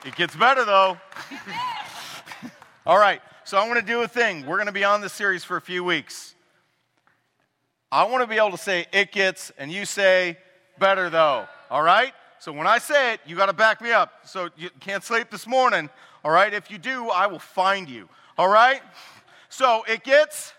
It 0.04 0.14
gets 0.14 0.36
better 0.36 0.66
though. 0.66 0.98
All 2.86 2.98
right. 2.98 3.22
So 3.44 3.56
I 3.56 3.66
want 3.66 3.80
to 3.80 3.86
do 3.86 4.02
a 4.02 4.08
thing. 4.08 4.44
We're 4.44 4.56
going 4.56 4.66
to 4.66 4.72
be 4.72 4.84
on 4.84 5.00
this 5.00 5.14
series 5.14 5.42
for 5.42 5.56
a 5.56 5.60
few 5.60 5.82
weeks. 5.82 6.34
I 7.90 8.04
want 8.04 8.22
to 8.22 8.26
be 8.26 8.36
able 8.36 8.50
to 8.50 8.58
say 8.58 8.86
it 8.92 9.10
gets, 9.10 9.50
and 9.56 9.72
you 9.72 9.86
say 9.86 10.36
better 10.78 11.08
though. 11.08 11.46
All 11.70 11.82
right? 11.82 12.12
So 12.38 12.52
when 12.52 12.66
I 12.66 12.76
say 12.76 13.14
it, 13.14 13.20
you 13.24 13.36
got 13.36 13.46
to 13.46 13.52
back 13.54 13.80
me 13.80 13.92
up. 13.92 14.12
So 14.26 14.50
you 14.56 14.68
can't 14.80 15.02
sleep 15.02 15.30
this 15.30 15.46
morning, 15.46 15.88
all 16.24 16.30
right? 16.30 16.52
If 16.52 16.70
you 16.70 16.78
do, 16.78 17.08
I 17.10 17.26
will 17.26 17.38
find 17.38 17.88
you, 17.88 18.08
all 18.38 18.48
right? 18.48 18.82
So 19.48 19.84
it 19.88 20.04
gets. 20.04 20.54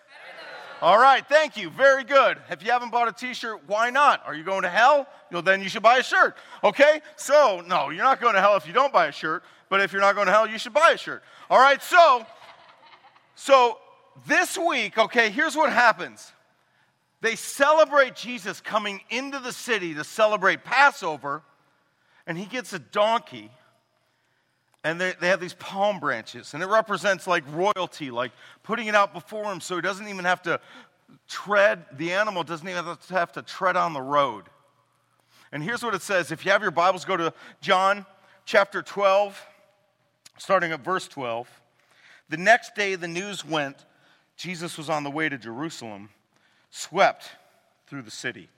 All 0.81 0.99
right, 0.99 1.25
thank 1.25 1.55
you. 1.55 1.69
Very 1.69 2.03
good. 2.03 2.37
If 2.49 2.61
you 2.61 2.71
haven't 2.71 2.91
bought 2.91 3.07
a 3.07 3.13
t 3.13 3.33
shirt, 3.33 3.61
why 3.67 3.89
not? 3.89 4.21
Are 4.25 4.35
you 4.35 4.43
going 4.43 4.63
to 4.63 4.69
hell? 4.69 5.07
Well, 5.31 5.41
then 5.41 5.63
you 5.63 5.69
should 5.69 5.81
buy 5.81 5.99
a 5.99 6.03
shirt. 6.03 6.35
Okay? 6.61 6.99
So, 7.15 7.63
no, 7.65 7.89
you're 7.89 8.03
not 8.03 8.19
going 8.19 8.33
to 8.33 8.41
hell 8.41 8.57
if 8.57 8.67
you 8.67 8.73
don't 8.73 8.91
buy 8.91 9.07
a 9.07 9.11
shirt, 9.13 9.43
but 9.69 9.79
if 9.79 9.93
you're 9.93 10.01
not 10.01 10.15
going 10.15 10.27
to 10.27 10.33
hell, 10.33 10.45
you 10.45 10.57
should 10.57 10.73
buy 10.73 10.91
a 10.91 10.97
shirt. 10.97 11.23
All 11.49 11.59
right, 11.59 11.81
so, 11.81 12.25
so 13.35 13.77
this 14.27 14.57
week, 14.57 14.97
okay, 14.97 15.29
here's 15.29 15.55
what 15.55 15.71
happens. 15.71 16.31
They 17.21 17.37
celebrate 17.37 18.15
Jesus 18.15 18.59
coming 18.59 18.99
into 19.09 19.39
the 19.39 19.53
city 19.53 19.93
to 19.93 20.03
celebrate 20.03 20.65
Passover, 20.65 21.41
and 22.27 22.37
he 22.37 22.45
gets 22.45 22.73
a 22.73 22.79
donkey, 22.79 23.49
and 24.83 24.99
they, 24.99 25.13
they 25.19 25.27
have 25.27 25.39
these 25.39 25.53
palm 25.53 25.99
branches, 25.99 26.53
and 26.53 26.61
it 26.61 26.67
represents 26.67 27.25
like 27.25 27.43
royalty, 27.51 28.11
like 28.11 28.31
putting 28.63 28.87
it 28.87 28.95
out 28.95 29.13
before 29.13 29.51
him 29.51 29.61
so 29.61 29.75
he 29.75 29.81
doesn't 29.81 30.07
even 30.07 30.25
have 30.25 30.41
to 30.43 30.59
tread, 31.27 31.85
the 31.93 32.13
animal 32.13 32.43
doesn't 32.43 32.67
even 32.67 32.83
have 32.83 33.07
to, 33.07 33.13
have 33.13 33.31
to 33.33 33.41
tread 33.41 33.77
on 33.77 33.93
the 33.93 34.01
road. 34.01 34.45
And 35.51 35.63
here's 35.63 35.83
what 35.83 35.93
it 35.93 36.01
says 36.01 36.31
if 36.31 36.45
you 36.45 36.51
have 36.51 36.61
your 36.61 36.71
Bibles, 36.71 37.05
go 37.05 37.15
to 37.15 37.33
John 37.61 38.05
chapter 38.45 38.81
12, 38.81 39.45
starting 40.37 40.71
at 40.71 40.81
verse 40.81 41.07
12. 41.07 41.47
The 42.29 42.37
next 42.37 42.75
day, 42.75 42.95
the 42.95 43.07
news 43.07 43.45
went 43.45 43.85
Jesus 44.35 44.77
was 44.77 44.89
on 44.89 45.03
the 45.03 45.11
way 45.11 45.29
to 45.29 45.37
Jerusalem, 45.37 46.09
swept 46.71 47.29
through 47.87 48.01
the 48.01 48.11
city. 48.11 48.49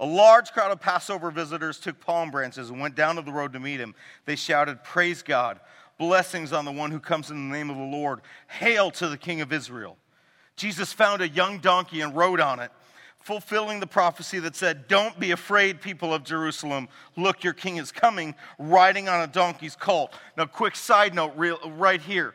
A 0.00 0.06
large 0.06 0.52
crowd 0.52 0.72
of 0.72 0.80
Passover 0.80 1.30
visitors 1.30 1.78
took 1.78 2.00
palm 2.00 2.30
branches 2.30 2.70
and 2.70 2.80
went 2.80 2.94
down 2.94 3.16
to 3.16 3.22
the 3.22 3.32
road 3.32 3.52
to 3.52 3.60
meet 3.60 3.80
him. 3.80 3.94
They 4.24 4.34
shouted, 4.34 4.82
Praise 4.82 5.22
God! 5.22 5.60
Blessings 5.98 6.54
on 6.54 6.64
the 6.64 6.72
one 6.72 6.90
who 6.90 6.98
comes 6.98 7.30
in 7.30 7.50
the 7.50 7.54
name 7.54 7.68
of 7.68 7.76
the 7.76 7.82
Lord. 7.82 8.22
Hail 8.48 8.90
to 8.92 9.08
the 9.08 9.18
King 9.18 9.42
of 9.42 9.52
Israel. 9.52 9.98
Jesus 10.56 10.94
found 10.94 11.20
a 11.20 11.28
young 11.28 11.58
donkey 11.58 12.00
and 12.00 12.16
rode 12.16 12.40
on 12.40 12.60
it, 12.60 12.70
fulfilling 13.18 13.78
the 13.78 13.86
prophecy 13.86 14.38
that 14.38 14.56
said, 14.56 14.88
Don't 14.88 15.20
be 15.20 15.32
afraid, 15.32 15.82
people 15.82 16.14
of 16.14 16.24
Jerusalem. 16.24 16.88
Look, 17.14 17.44
your 17.44 17.52
king 17.52 17.76
is 17.76 17.92
coming, 17.92 18.34
riding 18.58 19.06
on 19.06 19.20
a 19.20 19.26
donkey's 19.26 19.76
colt. 19.76 20.14
Now, 20.34 20.46
quick 20.46 20.76
side 20.76 21.14
note 21.14 21.34
right 21.36 22.00
here 22.00 22.34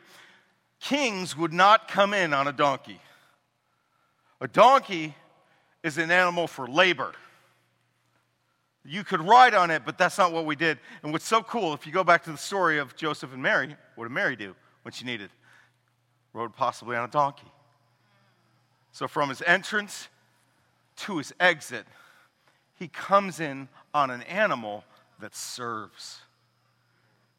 kings 0.78 1.36
would 1.36 1.52
not 1.52 1.88
come 1.88 2.14
in 2.14 2.32
on 2.32 2.46
a 2.46 2.52
donkey. 2.52 3.00
A 4.40 4.46
donkey 4.46 5.16
is 5.82 5.98
an 5.98 6.12
animal 6.12 6.46
for 6.46 6.68
labor. 6.68 7.12
You 8.86 9.04
could 9.04 9.20
ride 9.20 9.54
on 9.54 9.70
it, 9.70 9.82
but 9.84 9.98
that's 9.98 10.18
not 10.18 10.32
what 10.32 10.46
we 10.46 10.56
did. 10.56 10.78
And 11.02 11.12
what's 11.12 11.26
so 11.26 11.42
cool, 11.42 11.74
if 11.74 11.86
you 11.86 11.92
go 11.92 12.04
back 12.04 12.22
to 12.24 12.30
the 12.30 12.38
story 12.38 12.78
of 12.78 12.94
Joseph 12.96 13.32
and 13.32 13.42
Mary, 13.42 13.74
what 13.94 14.04
did 14.04 14.12
Mary 14.12 14.36
do 14.36 14.54
when 14.82 14.92
she 14.92 15.04
needed? 15.04 15.30
Rode 16.32 16.54
possibly 16.54 16.96
on 16.96 17.04
a 17.04 17.10
donkey. 17.10 17.50
So 18.92 19.08
from 19.08 19.28
his 19.28 19.42
entrance 19.42 20.08
to 20.98 21.18
his 21.18 21.34
exit, 21.40 21.86
he 22.78 22.88
comes 22.88 23.40
in 23.40 23.68
on 23.92 24.10
an 24.10 24.22
animal 24.22 24.84
that 25.20 25.34
serves. 25.34 26.20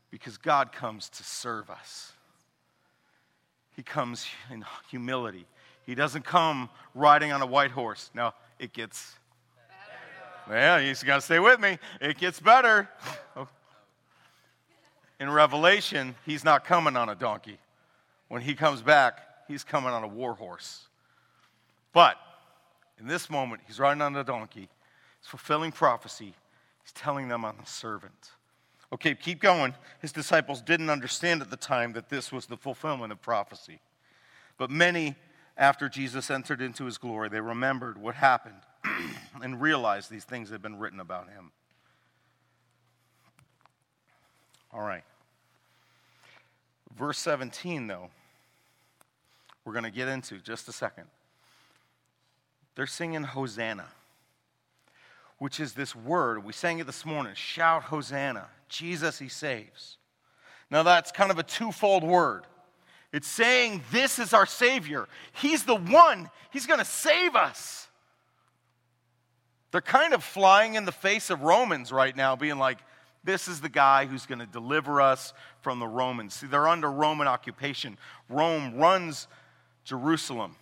Because 0.09 0.37
God 0.37 0.71
comes 0.71 1.09
to 1.09 1.23
serve 1.23 1.69
us. 1.69 2.13
He 3.75 3.83
comes 3.83 4.25
in 4.51 4.65
humility. 4.89 5.45
He 5.85 5.95
doesn't 5.95 6.25
come 6.25 6.69
riding 6.95 7.31
on 7.31 7.41
a 7.41 7.45
white 7.45 7.71
horse. 7.71 8.09
Now, 8.13 8.33
it 8.57 8.73
gets, 8.73 9.15
yeah, 10.49 10.77
you 10.79 10.93
got 11.05 11.15
to 11.15 11.21
stay 11.21 11.39
with 11.39 11.59
me. 11.59 11.77
It 11.99 12.17
gets 12.17 12.39
better. 12.39 12.89
In 15.19 15.29
Revelation, 15.29 16.15
he's 16.25 16.43
not 16.43 16.63
coming 16.63 16.95
on 16.95 17.09
a 17.09 17.15
donkey. 17.15 17.57
When 18.27 18.41
he 18.41 18.53
comes 18.53 18.81
back, 18.81 19.19
he's 19.47 19.63
coming 19.63 19.89
on 19.89 20.03
a 20.03 20.07
war 20.07 20.35
horse. 20.35 20.87
But 21.91 22.17
in 22.99 23.07
this 23.07 23.29
moment, 23.29 23.61
he's 23.65 23.79
riding 23.79 24.01
on 24.01 24.15
a 24.15 24.23
donkey. 24.23 24.69
He's 25.19 25.27
fulfilling 25.27 25.71
prophecy. 25.71 26.33
He's 26.83 26.91
telling 26.93 27.27
them 27.27 27.45
I'm 27.45 27.59
a 27.59 27.65
servant. 27.65 28.31
Okay, 28.93 29.15
keep 29.15 29.41
going. 29.41 29.73
His 30.01 30.11
disciples 30.11 30.61
didn't 30.61 30.89
understand 30.89 31.41
at 31.41 31.49
the 31.49 31.57
time 31.57 31.93
that 31.93 32.09
this 32.09 32.31
was 32.31 32.45
the 32.45 32.57
fulfillment 32.57 33.11
of 33.11 33.21
prophecy. 33.21 33.79
But 34.57 34.69
many, 34.69 35.15
after 35.57 35.89
Jesus 35.89 36.31
entered 36.31 36.61
into 36.61 36.85
his 36.85 36.97
glory, 36.97 37.29
they 37.29 37.41
remembered 37.41 37.97
what 37.97 38.15
happened 38.15 38.61
and 39.41 39.61
realize 39.61 40.07
these 40.07 40.23
things 40.23 40.49
have 40.49 40.61
been 40.61 40.79
written 40.79 40.99
about 40.99 41.29
him. 41.29 41.51
All 44.71 44.81
right. 44.81 45.03
Verse 46.97 47.19
17, 47.19 47.87
though, 47.87 48.09
we're 49.63 49.73
going 49.73 49.85
to 49.85 49.91
get 49.91 50.07
into 50.07 50.39
just 50.39 50.67
a 50.67 50.71
second. 50.71 51.05
They're 52.75 52.87
singing 52.87 53.23
Hosanna 53.23 53.85
which 55.39 55.59
is 55.59 55.73
this 55.73 55.95
word. 55.95 56.43
We 56.43 56.53
sang 56.53 56.79
it 56.79 56.85
this 56.85 57.05
morning 57.05 57.33
shout 57.35 57.83
Hosanna. 57.83 58.47
Jesus, 58.69 59.19
he 59.19 59.29
saves. 59.29 59.97
Now, 60.69 60.83
that's 60.83 61.11
kind 61.11 61.31
of 61.31 61.39
a 61.39 61.43
twofold 61.43 62.03
word. 62.03 62.43
It's 63.13 63.27
saying 63.27 63.83
this 63.91 64.19
is 64.19 64.33
our 64.33 64.45
Savior. 64.45 65.07
He's 65.33 65.63
the 65.63 65.75
one, 65.75 66.29
He's 66.51 66.65
going 66.65 66.79
to 66.79 66.85
save 66.85 67.35
us. 67.35 67.86
They're 69.71 69.81
kind 69.81 70.13
of 70.13 70.23
flying 70.23 70.75
in 70.75 70.85
the 70.85 70.91
face 70.91 71.29
of 71.29 71.41
Romans 71.41 71.91
right 71.91 72.15
now, 72.15 72.35
being 72.35 72.57
like, 72.57 72.77
this 73.23 73.47
is 73.47 73.59
the 73.59 73.69
guy 73.69 74.05
who's 74.05 74.25
going 74.25 74.39
to 74.39 74.45
deliver 74.45 75.01
us 75.01 75.33
from 75.61 75.79
the 75.79 75.87
Romans. 75.87 76.33
See, 76.35 76.47
they're 76.47 76.67
under 76.67 76.89
Roman 76.89 77.27
occupation. 77.27 77.97
Rome 78.29 78.77
runs 78.77 79.27
Jerusalem, 79.83 80.55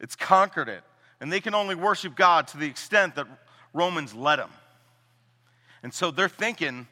it's 0.00 0.16
conquered 0.16 0.68
it. 0.68 0.82
And 1.20 1.32
they 1.32 1.40
can 1.40 1.54
only 1.54 1.74
worship 1.74 2.14
God 2.14 2.46
to 2.48 2.58
the 2.58 2.66
extent 2.66 3.14
that 3.14 3.26
Romans 3.72 4.14
let 4.14 4.36
them. 4.36 4.50
And 5.82 5.94
so 5.94 6.10
they're 6.10 6.28
thinking, 6.28 6.86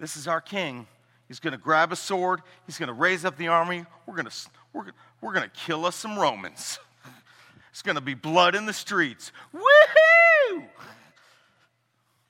this 0.00 0.16
is 0.16 0.26
our 0.26 0.40
king. 0.40 0.86
He's 1.28 1.38
going 1.38 1.52
to 1.52 1.58
grab 1.58 1.92
a 1.92 1.96
sword. 1.96 2.40
He's 2.66 2.76
going 2.76 2.88
to 2.88 2.92
raise 2.92 3.24
up 3.24 3.36
the 3.36 3.48
army. 3.48 3.84
We're 4.04 4.16
going 4.16 4.26
to, 4.26 4.36
we're, 4.72 4.86
we're 5.20 5.32
going 5.32 5.48
to 5.48 5.56
kill 5.56 5.86
us 5.86 5.96
some 5.96 6.18
Romans. 6.18 6.78
It's 7.70 7.80
going 7.80 7.94
to 7.94 8.02
be 8.02 8.12
blood 8.12 8.54
in 8.54 8.66
the 8.66 8.74
streets. 8.74 9.32
Woohoo! 9.54 10.31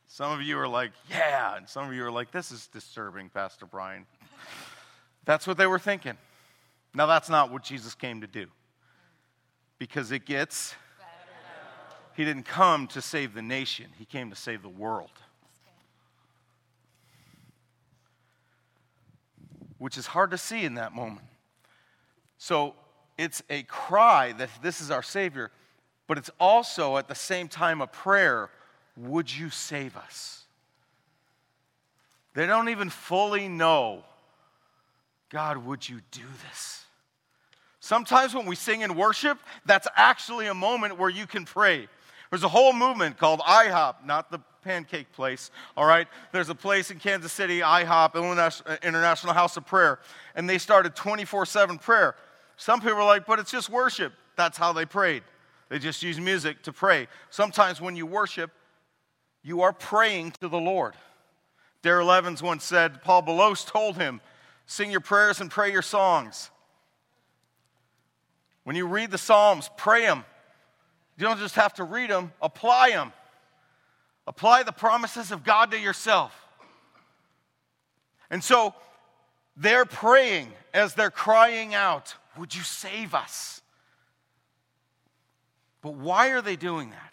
Some 0.07 0.33
of 0.33 0.43
you 0.43 0.59
are 0.59 0.69
like, 0.69 0.93
yeah. 1.11 1.57
And 1.57 1.69
some 1.69 1.89
of 1.89 1.95
you 1.95 2.05
are 2.05 2.11
like, 2.11 2.31
this 2.31 2.53
is 2.53 2.67
disturbing, 2.67 3.31
Pastor 3.31 3.67
Brian. 3.67 4.07
That's 5.25 5.47
what 5.47 5.57
they 5.57 5.67
were 5.67 5.79
thinking. 5.79 6.19
Now, 6.95 7.07
that's 7.07 7.31
not 7.31 7.51
what 7.51 7.63
Jesus 7.63 7.95
came 7.95 8.21
to 8.21 8.27
do. 8.27 8.47
Because 9.79 10.13
it 10.13 10.27
gets 10.27 10.75
he 12.15 12.25
didn't 12.25 12.45
come 12.45 12.89
to 12.89 13.01
save 13.01 13.35
the 13.35 13.43
nation, 13.43 13.87
he 13.99 14.05
came 14.05 14.31
to 14.31 14.37
save 14.37 14.63
the 14.63 14.69
world. 14.69 15.11
Which 19.79 19.97
is 19.97 20.07
hard 20.07 20.31
to 20.31 20.39
see 20.39 20.65
in 20.65 20.75
that 20.75 20.95
moment. 20.95 21.27
So 22.39 22.75
it's 23.19 23.43
a 23.51 23.63
cry 23.65 24.33
that 24.33 24.51
this 24.63 24.81
is 24.81 24.91
our 24.91 25.03
Savior, 25.03 25.51
but 26.07 26.19
it's 26.19 26.31
also 26.39 26.97
at 26.97 27.09
the 27.09 27.15
same 27.15 27.49
time 27.49 27.81
a 27.81 27.87
prayer 27.87 28.51
Would 28.97 29.35
you 29.35 29.51
save 29.51 29.97
us? 29.97 30.45
They 32.35 32.47
don't 32.47 32.69
even 32.69 32.91
fully 32.91 33.49
know 33.49 34.05
God, 35.33 35.57
would 35.65 35.89
you 35.89 36.01
do 36.11 36.21
this? 36.51 36.85
Sometimes 37.81 38.35
when 38.35 38.45
we 38.45 38.55
sing 38.55 38.83
in 38.83 38.95
worship, 38.95 39.39
that's 39.65 39.89
actually 39.97 40.47
a 40.47 40.55
moment 40.55 40.99
where 40.99 41.09
you 41.09 41.27
can 41.27 41.47
pray. 41.47 41.89
There's 42.31 42.45
a 42.45 42.49
whole 42.49 42.75
movement 42.75 43.17
called 43.17 43.41
IHOP, 43.41 44.05
not 44.05 44.31
the 44.31 44.41
pancake 44.63 45.11
place, 45.13 45.51
all 45.75 45.87
right? 45.87 46.07
There's 46.33 46.51
a 46.51 46.55
place 46.55 46.91
in 46.91 46.99
Kansas 46.99 47.33
City, 47.33 47.61
IHOP, 47.61 48.15
uh, 48.15 48.77
International 48.83 49.33
House 49.33 49.57
of 49.57 49.67
Prayer, 49.67 49.99
and 50.35 50.49
they 50.49 50.59
started 50.59 50.95
24 50.95 51.47
7 51.47 51.79
prayer. 51.79 52.15
Some 52.57 52.81
people 52.81 52.99
are 52.99 53.07
like, 53.07 53.27
but 53.27 53.39
it's 53.39 53.51
just 53.51 53.71
worship. 53.71 54.13
That's 54.37 54.59
how 54.59 54.73
they 54.73 54.85
prayed. 54.85 55.23
They 55.73 55.79
just 55.79 56.03
use 56.03 56.21
music 56.21 56.65
to 56.65 56.73
pray. 56.73 57.09
Sometimes 57.31 57.81
when 57.81 57.97
you 57.97 58.05
worship, 58.05 58.51
you 59.43 59.63
are 59.63 59.73
praying 59.73 60.33
to 60.43 60.49
the 60.49 60.59
Lord. 60.59 60.93
Darrell 61.81 62.13
Evans 62.13 62.43
once 62.43 62.63
said, 62.63 63.03
Paul 63.03 63.23
Baloche 63.23 63.65
told 63.65 63.97
him, 63.97 64.21
sing 64.67 64.91
your 64.91 65.01
prayers 65.01 65.41
and 65.41 65.51
pray 65.51 65.73
your 65.73 65.81
songs. 65.81 66.51
When 68.65 68.77
you 68.77 68.87
read 68.87 69.11
the 69.11 69.17
Psalms, 69.17 69.71
pray 69.79 70.03
them. 70.03 70.27
You 71.17 71.25
don't 71.25 71.39
just 71.39 71.55
have 71.55 71.73
to 71.77 71.85
read 71.85 72.11
them, 72.11 72.33
apply 72.43 72.91
them. 72.91 73.11
Apply 74.27 74.65
the 74.65 74.73
promises 74.73 75.33
of 75.33 75.43
God 75.43 75.71
to 75.71 75.79
yourself. 75.79 76.35
And 78.31 78.45
so 78.45 78.75
they're 79.57 79.87
praying 79.87 80.53
as 80.75 80.93
they're 80.93 81.11
crying 81.11 81.73
out, 81.73 82.15
Would 82.37 82.55
you 82.55 82.63
save 82.63 83.15
us? 83.15 83.62
But 85.83 85.95
why 85.95 86.29
are 86.29 86.41
they 86.41 86.57
doing 86.57 86.91
that? 86.91 87.13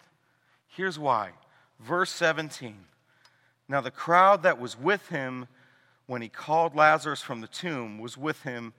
Here's 0.68 0.98
why. 0.98 1.30
Verse 1.80 2.10
17. 2.10 2.76
Now, 3.68 3.80
the 3.80 3.90
crowd 3.90 4.44
that 4.44 4.60
was 4.60 4.78
with 4.78 5.08
him 5.08 5.46
when 6.06 6.22
he 6.22 6.28
called 6.28 6.74
Lazarus 6.74 7.22
from 7.22 7.40
the 7.40 7.46
tomb 7.46 7.98
was 7.98 8.16
with 8.16 8.42
him 8.42 8.72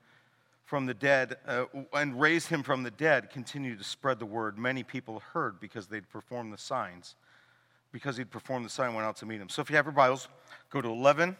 from 0.66 0.86
the 0.86 0.94
dead 0.94 1.36
uh, 1.48 1.66
and 1.94 2.20
raised 2.20 2.48
him 2.48 2.64
from 2.64 2.84
the 2.84 2.92
dead 2.92 3.30
continued 3.30 3.78
to 3.78 3.84
spread 3.84 4.20
the 4.20 4.26
word. 4.26 4.58
Many 4.58 4.84
people 4.84 5.22
heard 5.34 5.60
because 5.60 5.88
they'd 5.88 6.10
performed 6.10 6.54
the 6.54 6.58
signs. 6.58 7.16
Because 7.92 8.16
he'd 8.16 8.32
performed 8.32 8.66
the 8.66 8.70
sign, 8.70 8.94
went 8.94 9.06
out 9.06 9.18
to 9.18 9.26
meet 9.26 9.42
him. 9.42 9.50
So 9.50 9.62
if 9.62 9.70
you 9.70 9.76
have 9.76 9.86
your 9.86 9.94
Bibles, 9.94 10.30
go 10.70 10.82
to 10.82 10.88
11, 10.88 11.36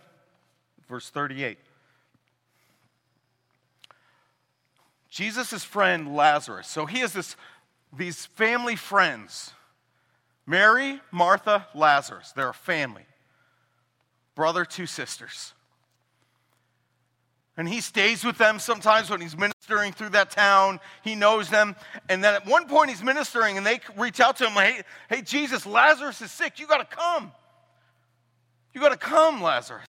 verse 0.90 1.10
38. 1.10 1.58
Jesus' 5.10 5.64
friend 5.64 6.16
Lazarus. 6.16 6.68
So 6.68 6.86
he 6.86 7.00
has 7.00 7.14
this, 7.14 7.36
these 7.98 8.26
family 8.26 8.76
friends 8.76 9.54
Mary, 10.48 11.00
Martha, 11.12 11.68
Lazarus. 11.74 12.34
They're 12.36 12.50
a 12.50 12.54
family 12.54 13.06
brother, 14.36 14.66
two 14.66 14.86
sisters. 14.86 15.54
And 17.58 17.68
he 17.68 17.82
stays 17.82 18.24
with 18.24 18.38
them 18.38 18.60
sometimes 18.60 19.10
when 19.10 19.22
he's 19.22 19.38
ministering 19.38 19.92
through 19.92 20.10
that 20.10 20.32
town. 20.32 20.80
He 21.04 21.16
knows 21.16 21.50
them. 21.50 21.76
And 22.10 22.24
then 22.24 22.34
at 22.34 22.48
one 22.48 22.68
point 22.68 22.90
he's 22.90 23.04
ministering 23.04 23.58
and 23.58 23.66
they 23.66 23.82
reach 23.98 24.20
out 24.20 24.38
to 24.38 24.48
him, 24.48 24.54
hey, 24.54 24.82
hey 25.10 25.22
Jesus, 25.22 25.66
Lazarus 25.66 26.22
is 26.22 26.32
sick. 26.32 26.60
You 26.60 26.66
got 26.66 26.90
to 26.90 26.96
come. 26.96 27.32
You 28.74 28.82
got 28.82 28.90
to 28.90 28.98
come, 28.98 29.42
Lazarus. 29.42 29.86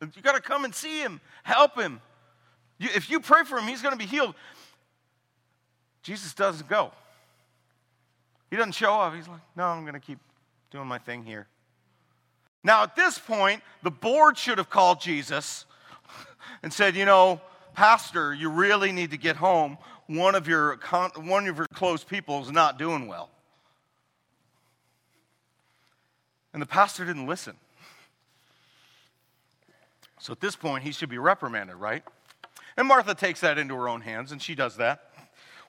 You 0.00 0.22
got 0.22 0.36
to 0.36 0.40
come 0.40 0.64
and 0.64 0.74
see 0.74 1.00
him, 1.00 1.20
help 1.42 1.78
him. 1.78 2.00
You, 2.78 2.88
if 2.94 3.10
you 3.10 3.20
pray 3.20 3.44
for 3.44 3.58
him, 3.58 3.66
he's 3.66 3.82
going 3.82 3.92
to 3.92 3.98
be 3.98 4.06
healed. 4.06 4.34
Jesus 6.02 6.32
doesn't 6.32 6.68
go. 6.68 6.92
He 8.50 8.56
doesn't 8.56 8.72
show 8.72 9.00
up. 9.00 9.14
He's 9.14 9.28
like, 9.28 9.40
no, 9.56 9.64
I'm 9.64 9.82
going 9.82 9.94
to 9.94 10.00
keep 10.00 10.18
doing 10.70 10.86
my 10.86 10.98
thing 10.98 11.24
here. 11.24 11.46
Now, 12.62 12.82
at 12.82 12.96
this 12.96 13.18
point, 13.18 13.62
the 13.82 13.90
board 13.90 14.36
should 14.36 14.58
have 14.58 14.68
called 14.68 15.00
Jesus 15.00 15.64
and 16.62 16.72
said, 16.72 16.94
You 16.94 17.04
know, 17.04 17.40
Pastor, 17.74 18.34
you 18.34 18.50
really 18.50 18.92
need 18.92 19.12
to 19.12 19.16
get 19.16 19.36
home. 19.36 19.78
One 20.06 20.34
of 20.34 20.48
your, 20.48 20.78
one 21.16 21.46
of 21.46 21.56
your 21.56 21.66
close 21.72 22.04
people 22.04 22.42
is 22.42 22.50
not 22.50 22.78
doing 22.78 23.06
well. 23.06 23.30
And 26.52 26.60
the 26.60 26.66
pastor 26.66 27.04
didn't 27.04 27.26
listen. 27.26 27.54
So 30.18 30.32
at 30.32 30.40
this 30.40 30.56
point, 30.56 30.84
he 30.84 30.92
should 30.92 31.08
be 31.08 31.18
reprimanded, 31.18 31.76
right? 31.76 32.02
And 32.76 32.88
Martha 32.88 33.14
takes 33.14 33.40
that 33.40 33.56
into 33.56 33.74
her 33.74 33.88
own 33.88 34.00
hands, 34.00 34.32
and 34.32 34.42
she 34.42 34.54
does 34.54 34.76
that 34.76 35.10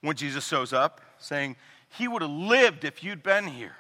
when 0.02 0.16
Jesus 0.16 0.46
shows 0.46 0.74
up, 0.74 1.00
saying, 1.20 1.56
He 1.98 2.08
would 2.08 2.22
have 2.22 2.32
lived 2.32 2.84
if 2.84 3.04
you'd 3.04 3.24
been 3.24 3.48
here. 3.48 3.76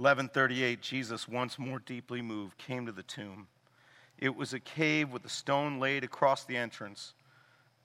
1138 0.00 0.80
Jesus 0.80 1.28
once 1.28 1.58
more 1.58 1.78
deeply 1.78 2.22
moved 2.22 2.56
came 2.56 2.86
to 2.86 2.92
the 2.92 3.02
tomb. 3.02 3.48
It 4.16 4.34
was 4.34 4.54
a 4.54 4.60
cave 4.60 5.12
with 5.12 5.26
a 5.26 5.28
stone 5.28 5.78
laid 5.78 6.04
across 6.04 6.44
the 6.44 6.56
entrance. 6.56 7.12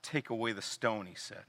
Take 0.02 0.30
away 0.30 0.54
the 0.54 0.62
stone, 0.62 1.08
he 1.08 1.16
said. 1.16 1.44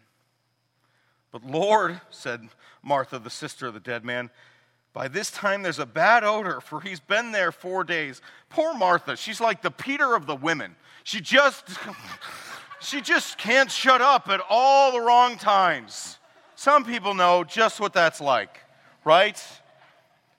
But 1.31 1.45
Lord, 1.45 2.01
said 2.11 2.49
Martha, 2.83 3.21
the 3.21 3.31
sister 3.31 3.69
of 3.69 3.75
the 3.75 3.81
dead 3.81 4.05
man, 4.05 4.29
by 4.97 5.09
this 5.09 5.31
time 5.31 5.63
there's 5.63 5.79
a 5.79 5.85
bad 5.85 6.25
odor, 6.25 6.59
for 6.59 6.81
he's 6.81 7.01
been 7.01 7.31
there 7.31 7.53
four 7.53 7.85
days. 7.85 8.23
Poor 8.49 8.73
Martha, 8.73 9.15
she's 9.15 9.43
like 9.43 9.61
the 9.61 9.71
Peter 9.71 10.15
of 10.15 10.25
the 10.25 10.35
women. 10.35 10.75
She 11.05 11.21
just 11.21 11.69
she 12.81 13.03
just 13.03 13.37
can't 13.37 13.71
shut 13.71 14.01
up 14.01 14.27
at 14.31 14.41
all 14.49 14.93
the 14.93 15.01
wrong 15.03 15.37
times. 15.37 16.19
Some 16.55 16.83
people 16.83 17.13
know 17.13 17.45
just 17.45 17.79
what 17.79 17.93
that's 17.93 18.23
like, 18.23 18.63
right? 19.05 19.39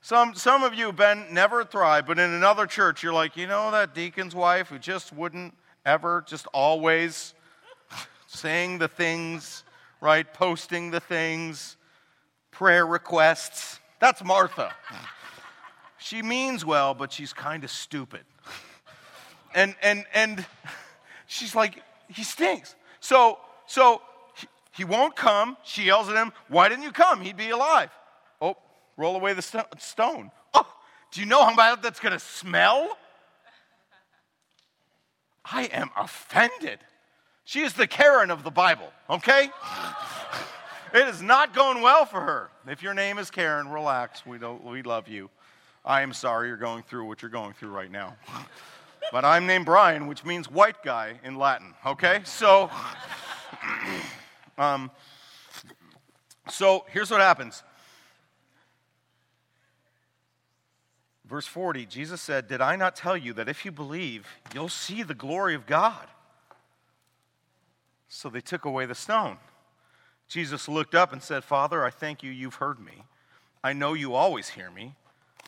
Some, 0.02 0.34
some 0.34 0.64
of 0.64 0.74
you 0.74 0.88
have 0.88 0.96
been 0.96 1.28
never 1.32 1.64
thrive, 1.64 2.08
but 2.08 2.18
in 2.18 2.32
another 2.32 2.66
church, 2.66 3.04
you're 3.04 3.14
like, 3.14 3.38
you 3.38 3.46
know, 3.46 3.70
that 3.70 3.94
deacon's 3.94 4.34
wife 4.34 4.70
who 4.70 4.80
just 4.80 5.14
wouldn't 5.14 5.54
ever, 5.86 6.24
just 6.26 6.48
always 6.48 7.36
saying 8.26 8.80
the 8.80 8.88
things, 8.88 9.64
right? 10.02 10.34
Posting 10.34 10.90
the 10.90 11.00
things, 11.00 11.78
prayer 12.50 12.88
requests. 12.88 13.82
That's 14.00 14.24
Martha. 14.24 14.74
She 15.98 16.22
means 16.22 16.64
well, 16.64 16.94
but 16.94 17.12
she's 17.12 17.34
kind 17.34 17.64
of 17.64 17.72
stupid. 17.72 18.22
And, 19.54 19.76
and, 19.82 20.06
and 20.14 20.46
she's 21.26 21.56
like, 21.56 21.82
he 22.08 22.24
stinks. 22.24 22.76
So, 23.00 23.40
so 23.66 24.02
he 24.72 24.84
won't 24.84 25.16
come. 25.16 25.58
She 25.64 25.86
yells 25.86 26.10
at 26.10 26.16
him, 26.16 26.32
Why 26.48 26.70
didn't 26.70 26.84
you 26.84 26.92
come? 26.92 27.22
He'd 27.22 27.38
be 27.38 27.50
alive. 27.50 27.90
Oh, 28.40 28.56
roll 28.96 29.16
away 29.16 29.34
the 29.34 29.42
st- 29.42 29.66
stone. 29.80 30.32
Oh, 30.54 30.68
do 31.12 31.20
you 31.20 31.26
know 31.26 31.44
how 31.44 31.56
bad 31.56 31.82
that's 31.82 32.00
going 32.00 32.14
to 32.14 32.20
smell? 32.20 32.98
I 35.44 35.64
am 35.66 35.90
offended. 35.98 36.80
She 37.46 37.62
is 37.62 37.74
the 37.74 37.88
Karen 37.88 38.30
of 38.30 38.44
the 38.44 38.52
Bible, 38.52 38.92
okay? 39.10 39.50
It 40.94 41.08
is 41.08 41.22
not 41.22 41.54
going 41.54 41.82
well 41.82 42.06
for 42.06 42.22
her. 42.22 42.50
If 42.68 42.82
your 42.82 42.94
name 42.94 43.18
is 43.18 43.32
Karen, 43.32 43.70
relax. 43.70 44.26
We, 44.26 44.38
don't, 44.38 44.64
we 44.64 44.82
love 44.82 45.08
you. 45.08 45.30
I 45.86 46.02
am 46.02 46.14
sorry 46.14 46.48
you're 46.48 46.58
going 46.58 46.84
through 46.84 47.06
what 47.06 47.22
you're 47.22 47.32
going 47.32 47.54
through 47.54 47.70
right 47.70 47.92
now. 47.92 48.16
but 49.12 49.24
I'm 49.24 49.48
named 49.48 49.66
Brian, 49.66 50.08
which 50.08 50.26
means 50.26 50.50
white 50.50 50.84
guy 50.84 51.20
in 51.24 51.36
Latin, 51.36 51.74
okay? 51.86 52.22
So, 52.24 52.70
um, 54.58 54.92
so 56.50 56.86
here's 56.90 57.12
what 57.12 57.22
happens 57.22 57.64
Verse 61.28 61.46
40, 61.46 61.86
Jesus 61.86 62.22
said, 62.22 62.48
Did 62.48 62.62
I 62.62 62.78
not 62.78 62.96
tell 62.96 63.18
you 63.18 63.34
that 63.34 63.50
if 63.50 63.66
you 63.66 63.72
believe, 63.72 64.26
you'll 64.54 64.70
see 64.70 65.04
the 65.04 65.14
glory 65.14 65.56
of 65.56 65.66
God? 65.66 66.08
So 68.08 68.30
they 68.30 68.40
took 68.40 68.64
away 68.64 68.86
the 68.86 68.96
stone. 68.96 69.38
Jesus 70.28 70.68
looked 70.68 70.96
up 70.96 71.14
and 71.14 71.22
said, 71.22 71.44
Father, 71.44 71.84
I 71.84 71.90
thank 71.90 72.24
you, 72.24 72.32
you've 72.32 72.56
heard 72.56 72.80
me. 72.80 73.04
I 73.64 73.74
know 73.74 73.94
you 73.94 74.14
always 74.14 74.50
hear 74.50 74.70
me. 74.70 74.94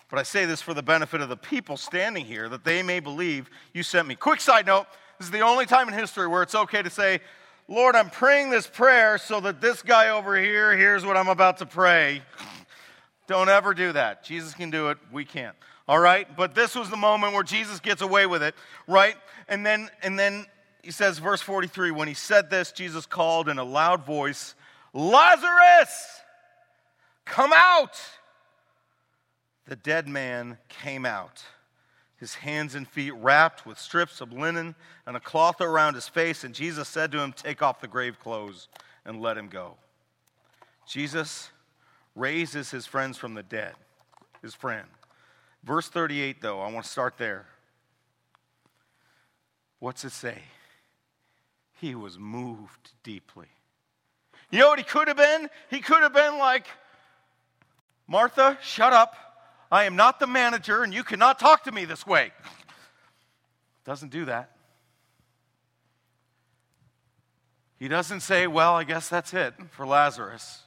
But 0.09 0.19
I 0.19 0.23
say 0.23 0.45
this 0.45 0.61
for 0.61 0.73
the 0.73 0.81
benefit 0.81 1.21
of 1.21 1.29
the 1.29 1.37
people 1.37 1.77
standing 1.77 2.25
here, 2.25 2.49
that 2.49 2.63
they 2.63 2.81
may 2.81 2.99
believe 2.99 3.49
you 3.73 3.83
sent 3.83 4.07
me. 4.07 4.15
Quick 4.15 4.41
side 4.41 4.65
note 4.65 4.87
this 5.19 5.27
is 5.27 5.31
the 5.31 5.41
only 5.41 5.65
time 5.65 5.87
in 5.89 5.93
history 5.93 6.27
where 6.27 6.41
it's 6.41 6.55
okay 6.55 6.81
to 6.81 6.89
say, 6.89 7.19
Lord, 7.67 7.95
I'm 7.95 8.09
praying 8.09 8.49
this 8.49 8.65
prayer 8.65 9.17
so 9.17 9.39
that 9.41 9.61
this 9.61 9.83
guy 9.83 10.09
over 10.09 10.39
here 10.39 10.75
hears 10.75 11.05
what 11.05 11.17
I'm 11.17 11.27
about 11.27 11.57
to 11.57 11.65
pray. 11.65 12.23
Don't 13.27 13.49
ever 13.49 13.73
do 13.73 13.91
that. 13.91 14.23
Jesus 14.23 14.53
can 14.53 14.71
do 14.71 14.89
it, 14.89 14.97
we 15.11 15.25
can't. 15.25 15.55
All 15.87 15.99
right? 15.99 16.27
But 16.35 16.55
this 16.55 16.73
was 16.73 16.89
the 16.89 16.97
moment 16.97 17.33
where 17.33 17.43
Jesus 17.43 17.79
gets 17.79 18.01
away 18.01 18.25
with 18.25 18.41
it, 18.41 18.55
right? 18.87 19.15
And 19.47 19.65
then 19.65 19.89
and 20.01 20.17
then 20.17 20.45
he 20.81 20.91
says 20.91 21.19
verse 21.19 21.41
43, 21.41 21.91
when 21.91 22.07
he 22.07 22.13
said 22.13 22.49
this, 22.49 22.71
Jesus 22.71 23.05
called 23.05 23.49
in 23.49 23.59
a 23.59 23.63
loud 23.63 24.05
voice, 24.05 24.55
"Lazarus, 24.93 26.21
come 27.25 27.52
out!" 27.54 27.99
The 29.65 29.75
dead 29.75 30.08
man 30.08 30.58
came 30.67 31.06
out, 31.06 31.43
his 32.17 32.36
hands 32.36 32.73
and 32.73 32.88
feet 32.88 33.12
wrapped 33.12 33.65
with 33.65 33.78
strips 33.78 34.19
of 34.19 34.34
linen 34.34 34.75
and 35.06 35.15
a 35.15 35.19
cloth 35.19 35.62
around 35.62 35.93
his 35.93 36.08
face, 36.08 36.43
and 36.43 36.56
Jesus 36.56 36.88
said 36.88 37.12
to 37.12 37.19
him, 37.19 37.34
"Take 37.34 37.62
off 37.62 37.82
the 37.82 37.88
grave 37.88 38.19
clothes 38.19 38.67
and 39.06 39.21
let 39.21 39.38
him 39.38 39.47
go." 39.47 39.78
Jesus 40.88 41.52
raises 42.15 42.71
his 42.71 42.88
friends 42.88 43.17
from 43.17 43.36
the 43.36 43.43
dead, 43.43 43.75
his 44.41 44.56
friend. 44.56 44.89
Verse 45.62 45.88
38, 45.88 46.41
though, 46.41 46.62
I 46.62 46.71
want 46.71 46.86
to 46.86 46.91
start 46.91 47.17
there. 47.17 47.47
What's 49.78 50.04
it 50.04 50.12
say? 50.12 50.43
He 51.73 51.93
was 51.93 52.17
moved 52.17 52.91
deeply. 53.04 53.49
You 54.51 54.59
know 54.59 54.69
what 54.69 54.79
he 54.79 54.85
could 54.85 55.07
have 55.07 55.17
been? 55.17 55.49
He 55.69 55.79
could 55.79 56.01
have 56.01 56.13
been 56.13 56.38
like, 56.38 56.65
Martha, 58.07 58.57
shut 58.62 58.93
up. 58.93 59.15
I 59.71 59.83
am 59.83 59.95
not 59.95 60.19
the 60.19 60.27
manager, 60.27 60.81
and 60.81 60.93
you 60.93 61.03
cannot 61.03 61.39
talk 61.39 61.65
to 61.65 61.71
me 61.71 61.85
this 61.85 62.07
way. 62.07 62.31
Doesn't 63.85 64.09
do 64.09 64.25
that. 64.25 64.51
He 67.77 67.88
doesn't 67.88 68.21
say, 68.21 68.47
Well, 68.47 68.73
I 68.73 68.83
guess 68.83 69.07
that's 69.07 69.33
it 69.33 69.53
for 69.71 69.85
Lazarus. 69.85 70.63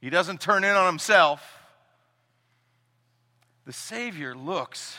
He 0.00 0.10
doesn't 0.10 0.40
turn 0.40 0.64
in 0.64 0.74
on 0.74 0.86
himself. 0.86 1.60
The 3.64 3.72
Savior 3.72 4.34
looks 4.34 4.98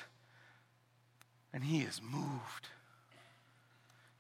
and 1.54 1.64
he 1.66 1.82
is 1.82 2.02
moved. 2.02 2.70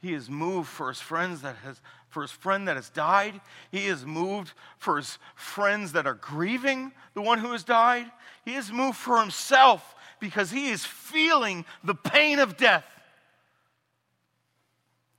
He 0.01 0.13
is 0.13 0.29
moved 0.29 0.67
for 0.67 0.89
his 0.89 0.99
friends 0.99 1.41
that 1.41 1.55
has 1.63 1.81
for 2.13 2.21
his 2.21 2.31
friend 2.31 2.67
that 2.67 2.75
has 2.75 2.89
died. 2.89 3.41
He 3.71 3.87
is 3.87 4.05
moved 4.05 4.53
for 4.77 4.97
his 4.97 5.17
friends 5.35 5.93
that 5.93 6.07
are 6.07 6.13
grieving 6.13 6.91
the 7.15 7.21
one 7.21 7.39
who 7.39 7.51
has 7.51 7.63
died. 7.63 8.05
He 8.45 8.55
is 8.55 8.71
moved 8.71 8.97
for 8.97 9.19
himself 9.19 9.95
because 10.19 10.51
he 10.51 10.69
is 10.69 10.85
feeling 10.85 11.65
the 11.83 11.95
pain 11.95 12.39
of 12.39 12.55
death. 12.55 12.85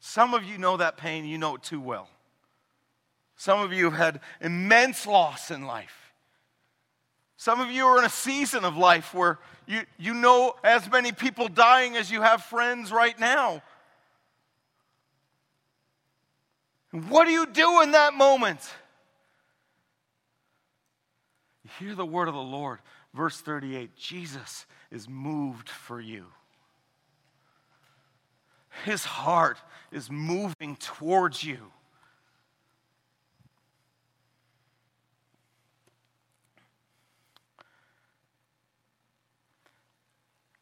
Some 0.00 0.34
of 0.34 0.44
you 0.44 0.56
know 0.56 0.76
that 0.76 0.96
pain, 0.96 1.24
you 1.24 1.36
know 1.36 1.56
it 1.56 1.62
too 1.62 1.80
well. 1.80 2.08
Some 3.36 3.60
of 3.60 3.72
you 3.72 3.84
have 3.84 3.94
had 3.94 4.20
immense 4.40 5.06
loss 5.06 5.50
in 5.50 5.66
life. 5.66 6.12
Some 7.36 7.60
of 7.60 7.70
you 7.70 7.84
are 7.86 7.98
in 7.98 8.04
a 8.04 8.10
season 8.10 8.64
of 8.64 8.76
life 8.76 9.12
where 9.12 9.38
you, 9.66 9.82
you 9.98 10.14
know 10.14 10.54
as 10.62 10.90
many 10.90 11.10
people 11.12 11.48
dying 11.48 11.96
as 11.96 12.10
you 12.10 12.22
have 12.22 12.42
friends 12.44 12.92
right 12.92 13.18
now. 13.18 13.62
What 16.94 17.24
do 17.24 17.32
you 17.32 17.46
do 17.46 17.80
in 17.82 17.90
that 17.90 18.14
moment? 18.14 18.60
You 21.64 21.70
hear 21.80 21.94
the 21.96 22.06
word 22.06 22.28
of 22.28 22.34
the 22.34 22.40
Lord. 22.40 22.78
Verse 23.12 23.40
38 23.40 23.96
Jesus 23.96 24.64
is 24.92 25.08
moved 25.08 25.68
for 25.68 26.00
you. 26.00 26.26
His 28.84 29.04
heart 29.04 29.58
is 29.90 30.08
moving 30.08 30.76
towards 30.76 31.42
you. 31.42 31.58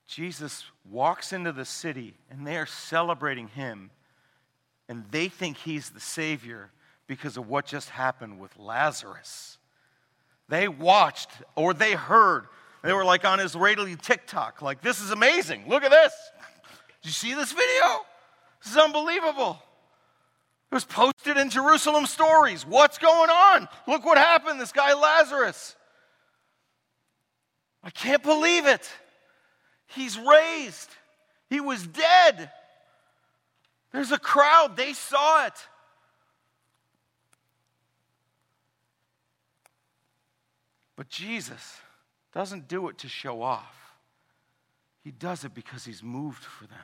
Jesus 0.07 0.65
walks 0.91 1.33
into 1.33 1.53
the 1.53 1.65
city 1.65 2.15
and 2.31 2.47
they 2.47 2.57
are 2.57 2.67
celebrating 2.67 3.49
him, 3.49 3.91
and 4.93 5.07
they 5.11 5.29
think 5.29 5.57
he's 5.57 5.89
the 5.89 6.01
Savior 6.01 6.71
because 7.07 7.39
of 7.39 7.49
what 7.49 7.65
just 7.65 7.89
happened 7.89 8.39
with 8.39 8.55
Lazarus. 8.59 9.57
They 10.51 10.69
watched 10.69 11.31
or 11.57 11.73
they 11.73 11.93
heard. 11.95 12.45
They 12.83 12.93
were 12.93 13.03
like 13.03 13.25
on 13.25 13.39
his 13.39 13.57
TikTok, 14.03 14.61
like, 14.61 14.83
this 14.83 15.01
is 15.01 15.11
amazing. 15.11 15.67
Look 15.67 15.83
at 15.83 15.91
this. 15.91 16.13
Did 17.01 17.09
you 17.09 17.11
see 17.11 17.33
this 17.33 17.53
video? 17.53 18.01
This 18.63 18.73
is 18.73 18.77
unbelievable. 18.77 19.63
It 20.71 20.75
was 20.75 20.85
posted 20.85 21.39
in 21.39 21.49
Jerusalem 21.49 22.05
stories. 22.05 22.67
What's 22.67 22.99
going 22.99 23.31
on? 23.31 23.69
Look 23.89 24.05
what 24.05 24.19
happened. 24.19 24.61
This 24.61 24.73
guy 24.73 24.93
Lazarus. 24.93 25.75
I 27.83 27.89
can't 27.89 28.23
believe 28.23 28.67
it. 28.67 28.87
He's 29.87 30.19
raised. 30.19 30.91
He 31.49 31.61
was 31.61 31.87
dead. 31.87 32.51
There's 33.93 34.11
a 34.11 34.19
crowd, 34.19 34.77
they 34.77 34.95
saw 34.95 35.47
it. 35.47 35.69
But 40.97 41.09
Jesus 41.09 41.79
doesn't 42.33 42.69
do 42.69 42.89
it 42.89 42.99
to 42.99 43.09
show 43.09 43.43
off, 43.43 43.97
He 45.05 45.11
does 45.11 45.45
it 45.45 45.55
because 45.55 45.85
He's 45.85 46.03
moved 46.03 46.43
for 46.43 46.67
them. 46.67 46.79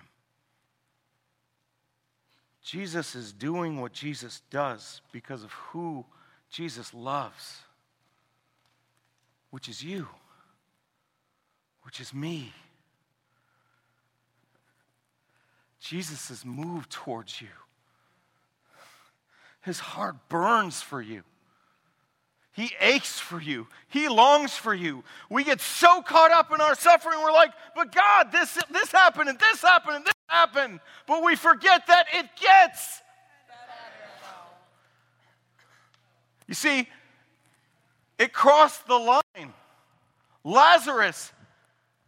Jesus 2.62 3.14
is 3.14 3.32
doing 3.32 3.80
what 3.80 3.92
Jesus 3.92 4.42
does 4.50 5.00
because 5.10 5.42
of 5.42 5.52
who 5.52 6.04
Jesus 6.50 6.92
loves, 6.92 7.60
which 9.50 9.70
is 9.70 9.82
you, 9.82 10.06
which 11.82 12.00
is 12.00 12.12
me. 12.12 12.52
Jesus 15.88 16.30
is 16.30 16.44
moved 16.44 16.90
towards 16.90 17.40
you. 17.40 17.48
His 19.62 19.80
heart 19.80 20.16
burns 20.28 20.82
for 20.82 21.00
you. 21.00 21.22
He 22.52 22.72
aches 22.78 23.18
for 23.18 23.40
you. 23.40 23.68
He 23.88 24.06
longs 24.06 24.52
for 24.52 24.74
you. 24.74 25.02
We 25.30 25.44
get 25.44 25.62
so 25.62 26.02
caught 26.02 26.30
up 26.30 26.52
in 26.52 26.60
our 26.60 26.74
suffering, 26.74 27.18
we're 27.22 27.32
like, 27.32 27.52
but 27.74 27.94
God, 27.94 28.30
this, 28.30 28.58
this 28.70 28.92
happened 28.92 29.30
and 29.30 29.38
this 29.38 29.62
happened 29.62 29.96
and 29.96 30.04
this 30.04 30.12
happened. 30.26 30.80
But 31.06 31.24
we 31.24 31.36
forget 31.36 31.86
that 31.86 32.04
it 32.12 32.26
gets. 32.38 33.00
You 36.46 36.54
see, 36.54 36.86
it 38.18 38.34
crossed 38.34 38.86
the 38.86 38.98
line. 38.98 39.54
Lazarus 40.44 41.32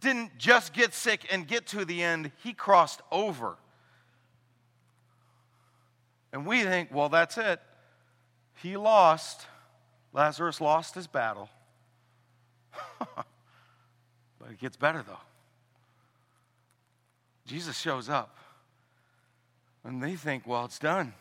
didn't 0.03 0.37
just 0.37 0.75
get 0.75 0.93
sick 0.93 1.27
and 1.33 1.49
get 1.49 1.69
to 1.69 1.87
the 1.87 2.03
end, 2.03 2.31
he 2.43 2.53
crossed 2.53 3.01
over. 3.11 3.57
And 6.33 6.47
we 6.47 6.62
think, 6.62 6.93
well, 6.93 7.09
that's 7.09 7.38
it. 7.38 7.61
He 8.62 8.77
lost. 8.77 9.47
Lazarus 10.12 10.61
lost 10.61 10.95
his 10.95 11.07
battle. 11.07 11.49
but 12.99 13.27
it 14.51 14.61
gets 14.61 14.77
better, 14.77 15.03
though. 15.07 15.19
Jesus 17.47 17.79
shows 17.79 18.09
up. 18.09 18.37
And 19.83 20.03
they 20.03 20.14
think, 20.14 20.47
well, 20.47 20.66
it's 20.66 20.79
done. 20.79 21.14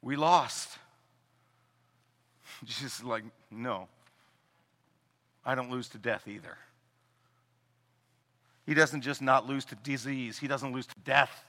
We 0.00 0.16
lost. 0.16 0.78
Jesus 2.64 3.00
is 3.00 3.04
like, 3.04 3.24
no. 3.50 3.88
I 5.44 5.54
don't 5.54 5.70
lose 5.70 5.88
to 5.90 5.98
death 5.98 6.26
either. 6.26 6.56
He 8.66 8.74
doesn't 8.74 9.02
just 9.02 9.22
not 9.22 9.46
lose 9.46 9.64
to 9.66 9.76
disease, 9.76 10.38
he 10.38 10.48
doesn't 10.48 10.72
lose 10.72 10.86
to 10.86 10.94
death. 11.04 11.44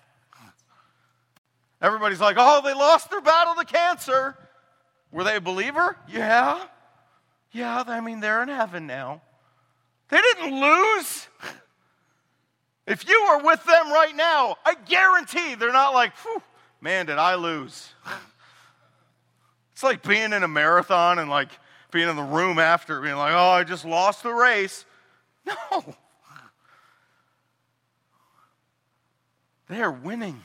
Everybody's 1.82 2.20
like, 2.20 2.38
oh, 2.40 2.62
they 2.64 2.74
lost 2.74 3.12
their 3.12 3.22
battle 3.22 3.54
to 3.56 3.66
cancer. 3.66 4.36
Were 5.12 5.24
they 5.24 5.36
a 5.36 5.42
believer? 5.42 5.98
Yeah. 6.10 6.64
Yeah, 7.52 7.84
I 7.88 8.02
mean, 8.02 8.20
they're 8.20 8.44
in 8.44 8.50
heaven 8.50 8.88
now. 8.88 9.22
They 10.10 10.20
didn't 10.22 10.60
lose. 10.60 11.28
If 12.86 13.08
you 13.08 13.16
are 13.16 13.44
with 13.44 13.64
them 13.66 13.92
right 13.92 14.16
now, 14.16 14.56
I 14.66 14.76
guarantee 14.88 15.56
they're 15.56 15.74
not 15.74 15.94
like, 15.94 16.14
man, 16.82 17.06
did 17.06 17.18
I 17.18 17.36
lose? 17.36 17.90
It's 19.74 19.84
like 19.84 20.02
being 20.02 20.34
in 20.34 20.44
a 20.44 20.48
marathon 20.48 21.20
and 21.20 21.30
like 21.30 21.50
being 21.92 22.10
in 22.10 22.16
the 22.16 22.24
room 22.24 22.60
after, 22.60 23.02
being 23.02 23.16
like, 23.16 23.34
oh, 23.34 23.50
I 23.50 23.64
just 23.64 23.86
lost 23.86 24.24
the 24.24 24.34
race. 24.34 24.86
No. 25.46 25.96
They 29.70 29.82
are 29.82 29.92
winning. 29.92 30.42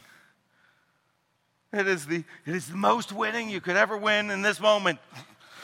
It 1.72 1.88
is, 1.88 2.06
the, 2.06 2.24
it 2.44 2.54
is 2.54 2.68
the 2.68 2.76
most 2.76 3.12
winning 3.12 3.48
you 3.48 3.60
could 3.60 3.76
ever 3.76 3.96
win 3.96 4.30
in 4.30 4.42
this 4.42 4.60
moment. 4.60 4.98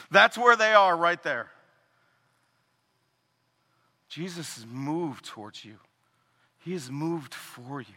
That's 0.09 0.37
where 0.37 0.55
they 0.55 0.73
are 0.73 0.97
right 0.97 1.21
there. 1.21 1.51
Jesus 4.07 4.57
is 4.57 4.65
moved 4.65 5.25
towards 5.25 5.63
you, 5.63 5.75
He 6.59 6.73
is 6.73 6.89
moved 6.89 7.33
for 7.33 7.79
you. 7.79 7.87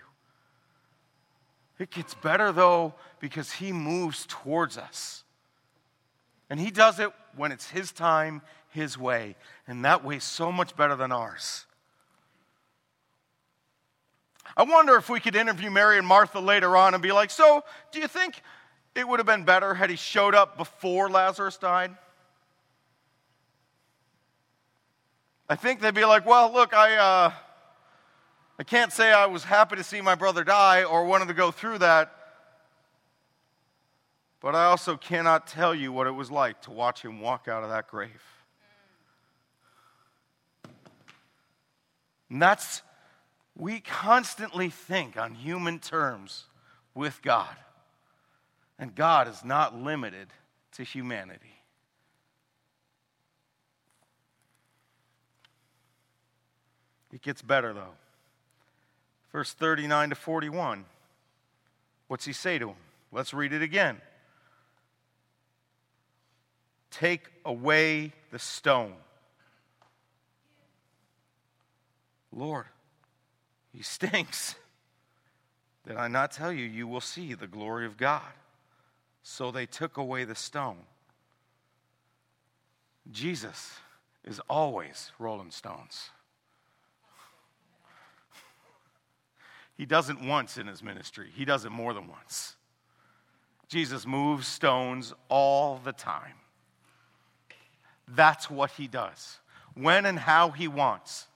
It 1.79 1.91
gets 1.91 2.15
better 2.15 2.53
though 2.53 2.95
because 3.19 3.51
He 3.51 3.73
moves 3.73 4.27
towards 4.29 4.77
us. 4.77 5.25
And 6.51 6.61
He 6.61 6.71
does 6.71 7.01
it 7.01 7.11
when 7.35 7.51
it's 7.51 7.71
His 7.71 7.93
time, 7.93 8.43
His 8.69 8.99
way. 8.99 9.37
And 9.67 9.87
that 9.87 10.05
way, 10.05 10.19
so 10.19 10.53
much 10.53 10.77
better 10.77 10.97
than 10.97 11.13
ours. 11.13 11.65
I 14.57 14.65
wonder 14.65 14.97
if 14.97 15.09
we 15.09 15.21
could 15.21 15.35
interview 15.35 15.71
Mary 15.71 15.99
and 15.99 16.07
Martha 16.07 16.41
later 16.41 16.77
on 16.77 16.95
and 16.95 17.03
be 17.03 17.13
like, 17.13 17.31
So, 17.31 17.65
do 17.91 18.01
you 18.01 18.09
think 18.09 18.43
it 18.95 19.09
would 19.09 19.19
have 19.19 19.27
been 19.27 19.45
better 19.45 19.75
had 19.75 19.89
he 19.91 19.97
showed 19.97 20.35
up 20.35 20.57
before 20.57 21.09
Lazarus 21.09 21.57
died? 21.57 21.97
I 25.49 25.57
think 25.57 25.81
they'd 25.81 25.95
be 25.95 26.05
like, 26.05 26.27
Well, 26.27 26.53
look, 26.53 26.75
I, 26.75 26.97
uh, 26.97 27.33
I 28.59 28.63
can't 28.65 28.93
say 28.93 29.13
I 29.13 29.27
was 29.27 29.45
happy 29.45 29.77
to 29.77 29.85
see 29.85 30.01
my 30.01 30.15
brother 30.15 30.45
die 30.45 30.85
or 30.85 31.05
wanted 31.05 31.29
to 31.29 31.35
go 31.35 31.51
through 31.51 31.79
that, 31.79 32.15
but 34.41 34.55
I 34.55 34.67
also 34.67 34.97
cannot 34.97 35.47
tell 35.47 35.75
you 35.75 35.93
what 35.93 36.07
it 36.07 36.13
was 36.13 36.31
like 36.31 36.61
to 36.63 36.71
watch 36.71 37.03
him 37.03 37.21
walk 37.21 37.49
out 37.49 37.65
of 37.65 37.71
that 37.71 37.89
grave. 37.89 38.23
And 42.29 42.41
that's 42.41 42.83
we 43.57 43.81
constantly 43.81 44.71
think 44.71 45.17
on 45.17 45.35
human 45.35 45.79
terms 45.79 46.45
with 46.95 47.21
God. 47.23 47.55
And 48.79 48.95
God 48.95 49.29
is 49.29 49.45
not 49.45 49.77
limited 49.77 50.29
to 50.73 50.83
humanity. 50.83 51.55
It 57.13 57.21
gets 57.21 57.43
better, 57.43 57.75
though. 57.75 57.95
Verse 59.33 59.53
39 59.53 60.11
to 60.11 60.15
41. 60.15 60.85
What's 62.09 62.25
he 62.25 62.33
say 62.33 62.59
to 62.59 62.71
him? 62.71 62.77
Let's 63.13 63.35
read 63.35 63.53
it 63.53 63.63
again. 63.63 64.01
Take 66.91 67.29
away 67.45 68.13
the 68.31 68.39
stone. 68.39 68.95
Lord, 72.35 72.67
he 73.73 73.83
stinks. 73.83 74.55
Did 75.87 75.97
I 75.97 76.09
not 76.09 76.31
tell 76.31 76.53
you, 76.53 76.65
you 76.65 76.87
will 76.87 77.01
see 77.01 77.35
the 77.35 77.47
glory 77.47 77.87
of 77.87 77.97
God? 77.97 78.23
So 79.23 79.51
they 79.51 79.67
took 79.67 79.97
away 79.97 80.25
the 80.25 80.35
stone. 80.35 80.79
Jesus 83.11 83.73
is 84.25 84.41
always 84.49 85.11
rolling 85.19 85.51
stones. 85.51 86.11
He 89.77 89.87
does 89.87 90.11
it 90.11 90.21
once 90.21 90.59
in 90.59 90.67
his 90.67 90.83
ministry, 90.83 91.29
he 91.35 91.45
does 91.45 91.65
it 91.65 91.71
more 91.71 91.95
than 91.95 92.07
once. 92.07 92.57
Jesus 93.69 94.07
moves 94.07 94.47
stones 94.47 95.15
all 95.31 95.81
the 95.83 95.93
time. 95.93 96.35
That's 98.07 98.51
what 98.51 98.73
he 98.73 98.87
does, 98.87 99.39
when 99.75 100.05
and 100.05 100.19
how 100.19 100.51
he 100.51 100.69
wants. 100.69 101.27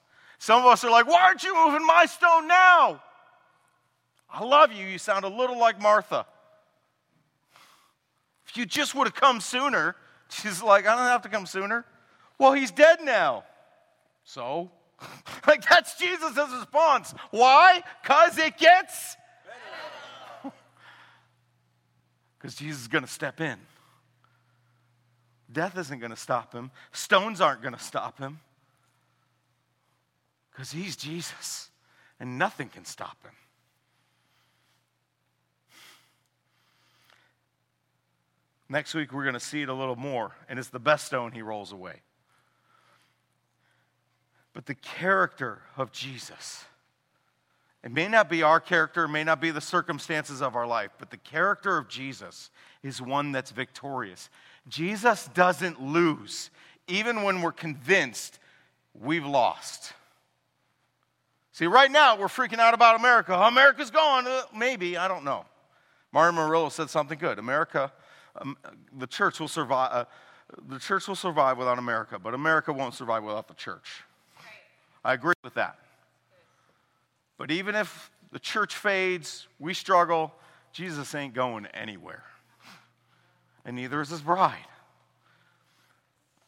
Some 0.46 0.61
of 0.61 0.66
us 0.66 0.85
are 0.85 0.90
like, 0.92 1.09
Why 1.09 1.24
aren't 1.24 1.42
you 1.42 1.52
moving 1.56 1.85
my 1.85 2.06
stone 2.06 2.46
now? 2.46 3.02
I 4.30 4.44
love 4.44 4.72
you. 4.72 4.87
You 4.87 4.96
sound 4.96 5.24
a 5.24 5.28
little 5.28 5.59
like 5.59 5.82
Martha. 5.82 6.24
If 8.46 8.56
you 8.56 8.64
just 8.64 8.94
would 8.94 9.09
have 9.09 9.16
come 9.16 9.40
sooner, 9.40 9.96
she's 10.28 10.62
like, 10.62 10.87
I 10.87 10.94
don't 10.94 11.09
have 11.09 11.22
to 11.22 11.28
come 11.28 11.46
sooner. 11.46 11.85
Well, 12.38 12.52
he's 12.52 12.70
dead 12.70 12.98
now. 13.02 13.42
So? 14.22 14.70
like, 15.48 15.68
that's 15.68 15.98
Jesus' 15.98 16.37
response. 16.37 17.12
Why? 17.32 17.82
Because 18.02 18.38
it 18.38 18.56
gets. 18.56 19.16
Because 22.38 22.54
Jesus 22.54 22.82
is 22.82 22.88
going 22.88 23.02
to 23.02 23.11
step 23.11 23.40
in. 23.40 23.56
Death 25.50 25.76
isn't 25.76 25.98
going 25.98 26.11
to 26.11 26.16
stop 26.16 26.52
him, 26.52 26.70
stones 26.92 27.40
aren't 27.40 27.62
going 27.62 27.74
to 27.74 27.80
stop 27.80 28.20
him. 28.20 28.38
Because 30.57 30.73
he's 30.73 30.97
Jesus, 30.97 31.69
and 32.19 32.38
nothing 32.38 32.71
can 32.71 32.87
stop 32.87 33.23
him. 33.23 33.33
Next 38.66 38.95
week, 38.95 39.12
we're 39.12 39.25
going 39.25 39.35
to 39.35 39.40
see 39.40 39.61
it 39.61 39.69
a 39.69 39.75
little 39.75 39.97
more, 39.97 40.33
and 40.49 40.59
it's 40.59 40.71
the 40.71 40.79
best 40.79 41.05
stone 41.05 41.33
he 41.33 41.42
rolls 41.42 41.73
away. 41.73 42.01
But 44.55 44.64
the 44.64 44.75
character 44.75 45.61
of 45.77 45.92
Jesus, 45.92 46.64
it 47.85 47.92
may 47.92 48.09
not 48.09 48.31
be 48.31 48.42
our 48.42 48.59
character, 48.59 49.05
it 49.05 49.09
may 49.09 49.25
not 49.25 49.42
be 49.42 49.51
the 49.51 49.61
circumstances 49.61 50.40
of 50.40 50.57
our 50.57 50.66
life, 50.66 50.92
but 50.99 51.11
the 51.11 51.19
character 51.19 51.77
of 51.77 51.87
Jesus 51.87 52.49
is 52.83 53.03
one 53.03 53.31
that's 53.31 53.51
victorious. 53.51 54.31
Jesus 54.69 55.29
doesn't 55.35 55.83
lose, 55.83 56.49
even 56.88 57.25
when 57.25 57.42
we're 57.42 57.53
convinced 57.53 58.38
we've 58.99 59.27
lost. 59.27 59.92
See, 61.57 61.66
right 61.66 61.90
now 61.90 62.19
we're 62.19 62.27
freaking 62.27 62.59
out 62.59 62.75
about 62.75 62.97
America. 62.97 63.33
America's 63.33 63.90
gone. 63.90 64.27
Uh, 64.27 64.42
maybe, 64.55 64.99
I 64.99 65.09
don't 65.09 65.25
know. 65.25 65.47
Martin 66.12 66.35
Murillo 66.35 66.69
said 66.69 66.90
something 66.90 67.19
good. 67.19 67.38
America 67.38 67.90
um, 68.38 68.59
the 68.99 69.07
church 69.07 69.40
will 69.40 69.49
survive. 69.49 69.90
Uh, 69.90 70.05
the 70.69 70.79
church 70.79 71.09
will 71.09 71.16
survive 71.16 71.57
without 71.57 71.79
America, 71.79 72.19
but 72.19 72.35
America 72.35 72.75
won't 72.75 72.92
survive 72.92 73.25
without 73.25 73.49
the 73.49 73.55
church. 73.55 74.03
I 75.03 75.14
agree 75.14 75.33
with 75.42 75.55
that. 75.55 75.79
But 77.38 77.51
even 77.51 77.75
if 77.75 78.11
the 78.33 78.38
church 78.38 78.77
fades, 78.77 79.49
we 79.59 79.73
struggle, 79.73 80.35
Jesus 80.75 81.14
ain't 81.14 81.33
going 81.33 81.64
anywhere. 81.73 82.25
And 83.64 83.77
neither 83.77 84.03
is 84.03 84.11
his 84.11 84.21
bride. 84.21 84.66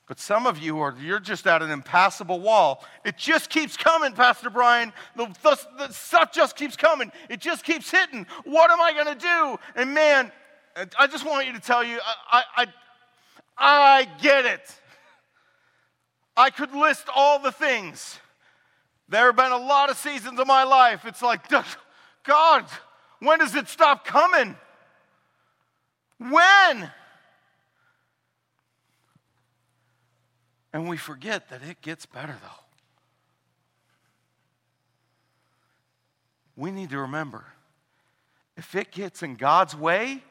But 0.09 0.19
some 0.19 0.47
of 0.47 0.59
you 0.59 0.81
are, 0.81 0.97
you're 0.99 1.21
just 1.21 1.47
at 1.47 1.61
an 1.61 1.71
impassable 1.71 2.41
wall. 2.41 2.83
It 3.05 3.19
just 3.19 3.51
keeps 3.51 3.77
coming, 3.77 4.15
Pastor 4.15 4.49
Brian. 4.49 4.91
The, 5.15 5.27
the, 5.43 5.59
the 5.77 5.93
stuff 5.93 6.33
just 6.33 6.57
keeps 6.57 6.77
coming. 6.77 7.13
It 7.29 7.41
just 7.41 7.63
keeps 7.63 7.91
hitting. 7.91 8.27
What 8.45 8.71
am 8.71 8.81
I 8.81 8.95
going 8.95 9.19
to 9.19 9.21
do? 9.21 9.59
And 9.77 9.93
man, 9.93 10.33
I 10.99 11.07
just 11.09 11.27
want 11.27 11.47
you 11.47 11.53
to 11.53 11.61
tell 11.61 11.85
you, 11.85 11.99
I, 12.33 12.43
I, 12.57 12.67
I 13.59 14.09
get 14.23 14.47
it. 14.47 14.75
I 16.39 16.49
could 16.51 16.73
list 16.75 17.09
all 17.15 17.39
the 17.39 17.53
things. 17.53 18.19
There 19.11 19.27
have 19.27 19.37
been 19.37 19.53
a 19.53 19.59
lot 19.59 19.91
of 19.91 19.99
seasons 19.99 20.41
of 20.41 20.47
my 20.47 20.65
life. 20.65 21.05
It's 21.05 21.21
like, 21.21 21.49
God, 22.25 22.65
when 23.21 23.41
does 23.41 23.55
it 23.55 23.69
stop 23.69 24.07
coming? 24.07 24.57
When? 26.19 26.91
And 30.79 30.89
we 30.89 30.97
forget 30.97 31.49
that 31.49 31.61
it 31.69 31.83
gets 31.83 32.07
better, 32.07 32.37
though. 32.41 32.63
We 36.55 36.71
need 36.71 36.91
to 36.91 36.99
remember 36.99 37.45
if 38.57 38.77
it 38.77 38.93
gets 38.93 39.25
in 39.25 39.35
God's 39.35 39.75
way, 39.75 40.23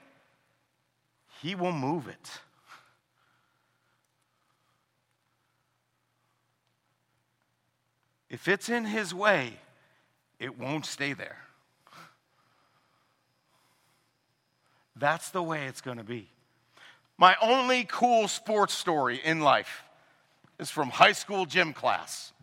he 1.42 1.54
will 1.54 1.74
move 1.74 2.08
it. 2.08 2.32
If 8.30 8.48
it's 8.48 8.70
in 8.70 8.86
His 8.86 9.14
way, 9.14 9.52
it 10.40 10.58
won't 10.58 10.86
stay 10.86 11.12
there. 11.12 11.40
That's 14.96 15.30
the 15.30 15.44
way 15.44 15.66
it's 15.66 15.82
going 15.82 15.98
to 15.98 16.06
be. 16.06 16.30
My 17.18 17.36
only 17.42 17.84
cool 17.84 18.30
sports 18.30 18.74
story 18.74 19.20
in 19.22 19.42
life 19.42 19.84
is 20.60 20.72
from 20.72 20.90
high 20.90 21.12
school 21.12 21.46
gym 21.46 21.74
class. 21.74 22.34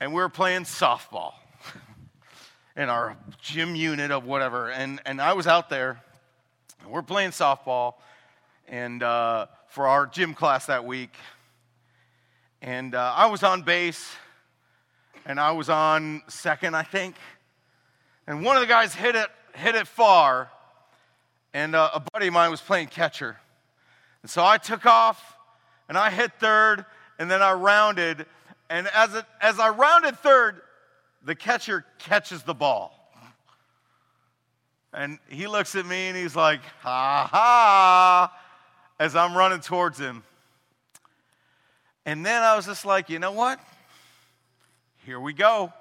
And 0.00 0.12
we 0.12 0.20
were 0.20 0.28
playing 0.28 0.62
softball 0.62 1.32
in 2.76 2.90
our 2.90 3.16
gym 3.40 3.74
unit 3.74 4.10
of 4.10 4.24
whatever. 4.24 4.70
And, 4.70 5.00
and 5.06 5.20
I 5.20 5.32
was 5.32 5.46
out 5.46 5.70
there, 5.70 6.02
and 6.82 6.90
we're 6.90 7.02
playing 7.02 7.30
softball 7.30 7.94
and 8.68 9.02
uh, 9.02 9.46
for 9.68 9.86
our 9.86 10.06
gym 10.06 10.34
class 10.34 10.66
that 10.66 10.84
week. 10.84 11.14
And 12.60 12.94
uh, 12.94 13.12
I 13.14 13.26
was 13.26 13.42
on 13.42 13.62
base, 13.62 14.12
and 15.24 15.38
I 15.38 15.52
was 15.52 15.70
on 15.70 16.22
second, 16.28 16.74
I 16.74 16.82
think. 16.82 17.14
And 18.26 18.44
one 18.44 18.56
of 18.56 18.60
the 18.60 18.66
guys 18.66 18.94
hit 18.94 19.14
it, 19.14 19.28
hit 19.54 19.76
it 19.76 19.86
far, 19.86 20.50
and 21.54 21.76
uh, 21.76 21.90
a 21.94 22.00
buddy 22.12 22.26
of 22.26 22.34
mine 22.34 22.50
was 22.50 22.60
playing 22.60 22.88
catcher. 22.88 23.38
And 24.26 24.30
so 24.32 24.44
I 24.44 24.58
took 24.58 24.86
off, 24.86 25.36
and 25.88 25.96
I 25.96 26.10
hit 26.10 26.32
third, 26.40 26.84
and 27.16 27.30
then 27.30 27.42
I 27.42 27.52
rounded. 27.52 28.26
And 28.68 28.88
as, 28.88 29.14
it, 29.14 29.24
as 29.40 29.60
I 29.60 29.68
rounded 29.68 30.18
third, 30.18 30.62
the 31.24 31.36
catcher 31.36 31.84
catches 32.00 32.42
the 32.42 32.52
ball. 32.52 32.92
And 34.92 35.20
he 35.28 35.46
looks 35.46 35.76
at 35.76 35.86
me 35.86 36.08
and 36.08 36.16
he's 36.16 36.34
like, 36.34 36.58
ha 36.80 37.28
ha, 37.30 38.36
as 38.98 39.14
I'm 39.14 39.36
running 39.36 39.60
towards 39.60 39.96
him. 39.96 40.24
And 42.04 42.26
then 42.26 42.42
I 42.42 42.56
was 42.56 42.66
just 42.66 42.84
like, 42.84 43.08
you 43.08 43.20
know 43.20 43.30
what? 43.30 43.60
Here 45.04 45.20
we 45.20 45.34
go. 45.34 45.72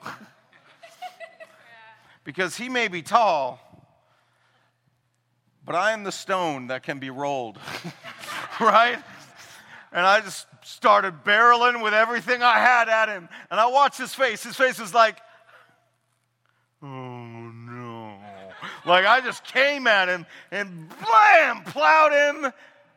because 2.24 2.56
he 2.56 2.70
may 2.70 2.90
be 2.90 3.02
tall, 3.02 3.60
but 5.66 5.74
I 5.74 5.94
am 5.94 6.04
the 6.04 6.12
stone 6.12 6.68
that 6.68 6.84
can 6.84 7.00
be 7.00 7.10
rolled. 7.10 7.58
right? 8.60 8.98
And 9.92 10.06
I 10.06 10.22
just 10.22 10.48
started 10.64 11.24
barreling 11.24 11.84
with 11.84 11.94
everything 11.94 12.42
I 12.42 12.60
had 12.60 12.90
at 12.90 13.10
him. 13.10 13.30
And 13.52 13.60
I 13.60 13.68
watched 13.68 13.98
his 13.98 14.14
face. 14.14 14.44
His 14.44 14.56
face 14.56 14.80
was 14.80 14.94
like, 14.94 15.18
oh 16.82 16.88
no. 16.88 18.18
Like 18.86 19.06
I 19.06 19.22
just 19.22 19.44
came 19.44 19.88
at 19.88 20.10
him 20.10 20.26
and 20.52 20.90
blam, 20.90 21.64
plowed 21.64 22.12
him, 22.12 22.52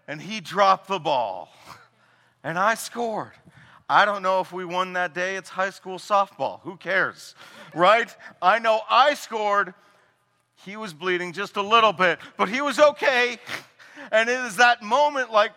and 0.07 0.21
he 0.21 0.41
dropped 0.41 0.89
the 0.89 0.99
ball. 0.99 1.51
And 2.43 2.59
I 2.59 2.75
scored. 2.75 3.33
I 3.89 4.05
don't 4.05 4.23
know 4.23 4.41
if 4.41 4.53
we 4.53 4.65
won 4.65 4.93
that 4.95 5.15
day. 5.15 5.37
It's 5.37 5.49
high 5.49 5.71
school 5.71 5.99
softball. 5.99 6.61
Who 6.61 6.77
cares? 6.77 7.35
Right? 7.75 8.15
I 8.43 8.59
know 8.59 8.81
I 8.89 9.15
scored. 9.15 9.73
He 10.65 10.77
was 10.77 10.93
bleeding 10.93 11.33
just 11.33 11.57
a 11.57 11.63
little 11.63 11.93
bit, 11.93 12.19
but 12.37 12.49
he 12.49 12.61
was 12.61 12.79
okay. 12.79 13.39
And 14.11 14.29
it 14.29 14.41
is 14.41 14.57
that 14.57 14.83
moment 14.83 15.31
like, 15.31 15.53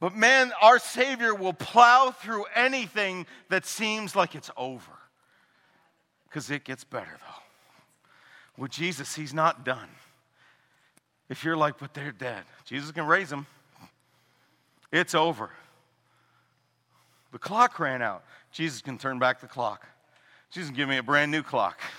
but 0.00 0.14
man, 0.14 0.52
our 0.62 0.78
Savior 0.78 1.34
will 1.34 1.52
plow 1.52 2.10
through 2.10 2.46
anything 2.54 3.26
that 3.50 3.66
seems 3.66 4.16
like 4.16 4.34
it's 4.34 4.50
over 4.56 4.92
because 6.28 6.50
it 6.50 6.64
gets 6.64 6.84
better, 6.84 7.18
though. 7.18 8.62
With 8.62 8.70
Jesus, 8.70 9.14
He's 9.14 9.34
not 9.34 9.64
done. 9.64 9.88
If 11.28 11.44
you're 11.44 11.56
like, 11.56 11.78
but 11.78 11.94
they're 11.94 12.12
dead, 12.12 12.44
Jesus 12.64 12.90
can 12.92 13.06
raise 13.06 13.28
them. 13.28 13.46
It's 14.90 15.14
over. 15.14 15.50
The 17.32 17.38
clock 17.38 17.78
ran 17.78 18.02
out. 18.02 18.24
Jesus 18.50 18.80
can 18.80 18.98
turn 18.98 19.18
back 19.18 19.40
the 19.40 19.46
clock. 19.46 19.86
Jesus 20.50 20.70
can 20.70 20.76
give 20.76 20.88
me 20.88 20.96
a 20.96 21.02
brand 21.02 21.30
new 21.30 21.42
clock. 21.42 21.80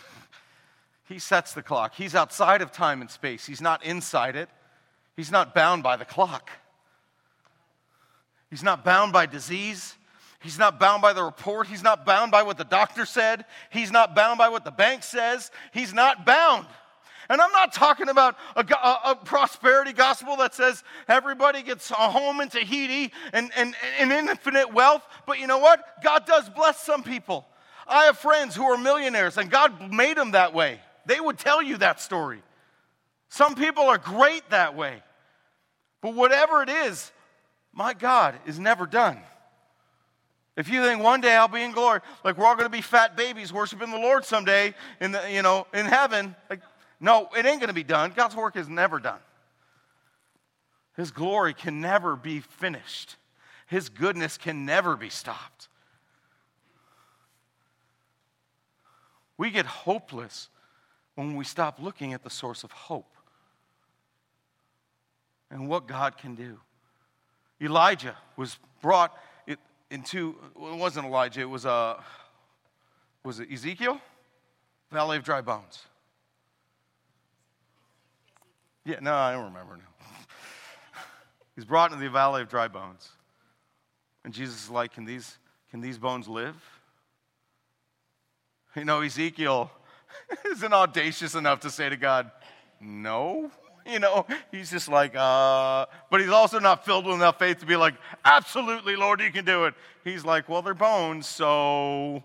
He 1.08 1.20
sets 1.20 1.54
the 1.54 1.62
clock. 1.62 1.94
He's 1.94 2.16
outside 2.16 2.62
of 2.62 2.72
time 2.72 3.02
and 3.02 3.10
space, 3.10 3.46
He's 3.46 3.60
not 3.60 3.84
inside 3.84 4.38
it. 4.38 4.50
He's 5.22 5.30
not 5.30 5.54
bound 5.54 5.84
by 5.84 5.98
the 5.98 6.04
clock. 6.04 6.50
He's 8.50 8.64
not 8.64 8.84
bound 8.84 9.14
by 9.14 9.28
disease. 9.28 9.96
He's 10.40 10.58
not 10.58 10.80
bound 10.80 11.04
by 11.04 11.14
the 11.14 11.22
report. 11.22 11.68
He's 11.68 11.84
not 11.84 12.08
bound 12.08 12.32
by 12.32 12.42
what 12.42 12.58
the 12.58 12.64
doctor 12.64 13.06
said. 13.06 13.46
He's 13.70 13.92
not 13.92 14.16
bound 14.16 14.40
by 14.40 14.50
what 14.50 14.66
the 14.66 14.72
bank 14.72 15.04
says. 15.04 15.52
He's 15.74 15.94
not 15.94 16.26
bound. 16.26 16.66
And 17.30 17.40
I'm 17.40 17.52
not 17.52 17.72
talking 17.72 18.10
about 18.10 18.36
a, 18.56 18.66
a, 18.74 19.12
a 19.12 19.16
prosperity 19.16 19.94
gospel 19.94 20.38
that 20.38 20.56
says 20.56 20.84
everybody 21.08 21.62
gets 21.62 21.92
a 21.92 21.94
home 21.94 22.42
in 22.42 22.50
Tahiti 22.50 23.14
and, 23.32 23.52
and, 23.56 23.76
and 24.00 24.12
infinite 24.12 24.74
wealth. 24.74 25.06
But 25.28 25.38
you 25.38 25.46
know 25.46 25.60
what? 25.60 25.86
God 26.04 26.26
does 26.26 26.50
bless 26.50 26.82
some 26.82 27.04
people. 27.04 27.46
I 27.88 28.06
have 28.06 28.18
friends 28.18 28.56
who 28.56 28.64
are 28.64 28.76
millionaires, 28.76 29.38
and 29.38 29.52
God 29.52 29.94
made 29.94 30.18
them 30.18 30.32
that 30.32 30.56
way. 30.56 30.80
They 31.06 31.20
would 31.20 31.38
tell 31.38 31.62
you 31.62 31.78
that 31.78 32.02
story. 32.02 32.42
Some 33.30 33.54
people 33.54 33.84
are 33.84 34.00
great 34.00 34.50
that 34.50 34.76
way. 34.76 35.02
But 36.02 36.16
whatever 36.16 36.64
it 36.64 36.70
is, 36.70 37.12
my 37.74 37.94
God 37.94 38.36
is 38.46 38.60
never 38.60 38.86
done. 38.86 39.20
If 40.58 40.68
you 40.68 40.84
think 40.84 41.02
one 41.02 41.22
day 41.22 41.36
I'll 41.36 41.48
be 41.48 41.62
in 41.62 41.72
glory, 41.72 42.02
like 42.24 42.38
we're 42.38 42.46
all 42.46 42.56
going 42.56 42.66
to 42.66 42.70
be 42.70 42.82
fat 42.82 43.16
babies 43.16 43.54
worshiping 43.54 43.90
the 43.90 43.98
Lord 43.98 44.26
someday 44.26 44.74
in 45.00 45.14
the, 45.14 45.32
you 45.32 45.42
know, 45.42 45.66
in 45.74 45.86
heaven, 45.86 46.36
like 46.50 46.62
no, 47.00 47.30
it 47.36 47.46
ain't 47.46 47.60
going 47.60 47.70
to 47.70 47.74
be 47.74 47.84
done. 47.84 48.14
God's 48.16 48.36
work 48.36 48.56
is 48.56 48.68
never 48.68 49.00
done. 49.00 49.20
His 50.98 51.10
glory 51.10 51.54
can 51.54 51.82
never 51.82 52.16
be 52.16 52.42
finished. 52.42 53.16
His 53.66 53.90
goodness 53.90 54.38
can 54.38 54.66
never 54.66 54.98
be 54.98 55.10
stopped. 55.10 55.70
We 59.38 59.50
get 59.50 59.66
hopeless 59.66 60.50
when 61.16 61.36
we 61.36 61.46
stop 61.46 61.80
looking 61.82 62.14
at 62.14 62.24
the 62.24 62.30
source 62.30 62.64
of 62.64 62.72
hope 62.72 63.16
and 65.52 65.68
what 65.68 65.88
God 65.88 66.18
can 66.18 66.34
do. 66.34 66.58
Elijah 67.62 68.18
was 68.36 68.58
brought 68.82 69.16
into, 69.92 70.36
it 70.56 70.78
wasn't 70.78 71.06
Elijah, 71.06 71.42
it 71.42 71.50
was, 71.50 71.66
uh, 71.66 72.02
was 73.24 73.40
it 73.40 73.52
Ezekiel? 73.52 74.00
Valley 74.90 75.18
of 75.18 75.24
Dry 75.24 75.42
Bones. 75.42 75.84
Yeah, 78.86 79.00
no, 79.02 79.14
I 79.14 79.34
don't 79.34 79.46
remember 79.46 79.78
now. 79.78 80.08
He's 81.56 81.66
brought 81.66 81.92
into 81.92 82.04
the 82.04 82.10
Valley 82.10 82.42
of 82.42 82.50
Dry 82.50 82.68
Bones. 82.68 83.10
And 84.24 84.34
Jesus 84.34 84.64
is 84.64 84.70
like, 84.70 84.94
can 84.94 85.06
these, 85.06 85.38
can 85.70 85.82
these 85.82 85.98
bones 85.98 86.28
live? 86.28 86.56
You 88.76 88.86
know, 88.86 89.02
Ezekiel 89.02 89.70
isn't 90.52 90.74
audacious 90.74 91.36
enough 91.36 91.60
to 91.62 91.70
say 91.70 91.90
to 91.90 91.98
God, 91.98 92.32
no. 92.80 93.52
You 93.86 94.00
know, 94.00 94.26
he's 94.52 94.70
just 94.70 94.88
like, 94.88 95.16
uh, 95.16 95.86
but 96.10 96.22
he's 96.22 96.30
also 96.30 96.60
not 96.60 96.86
filled 96.86 97.06
with 97.06 97.16
enough 97.16 97.40
faith 97.40 97.60
to 97.60 97.66
be 97.66 97.76
like, 97.76 97.96
absolutely, 98.24 98.96
Lord, 98.96 99.22
you 99.22 99.32
can 99.32 99.46
do 99.46 99.66
it. 99.66 99.74
He's 100.04 100.24
like, 100.24 100.48
well, 100.50 100.62
they're 100.62 100.74
bones, 100.74 101.28
so 101.28 102.24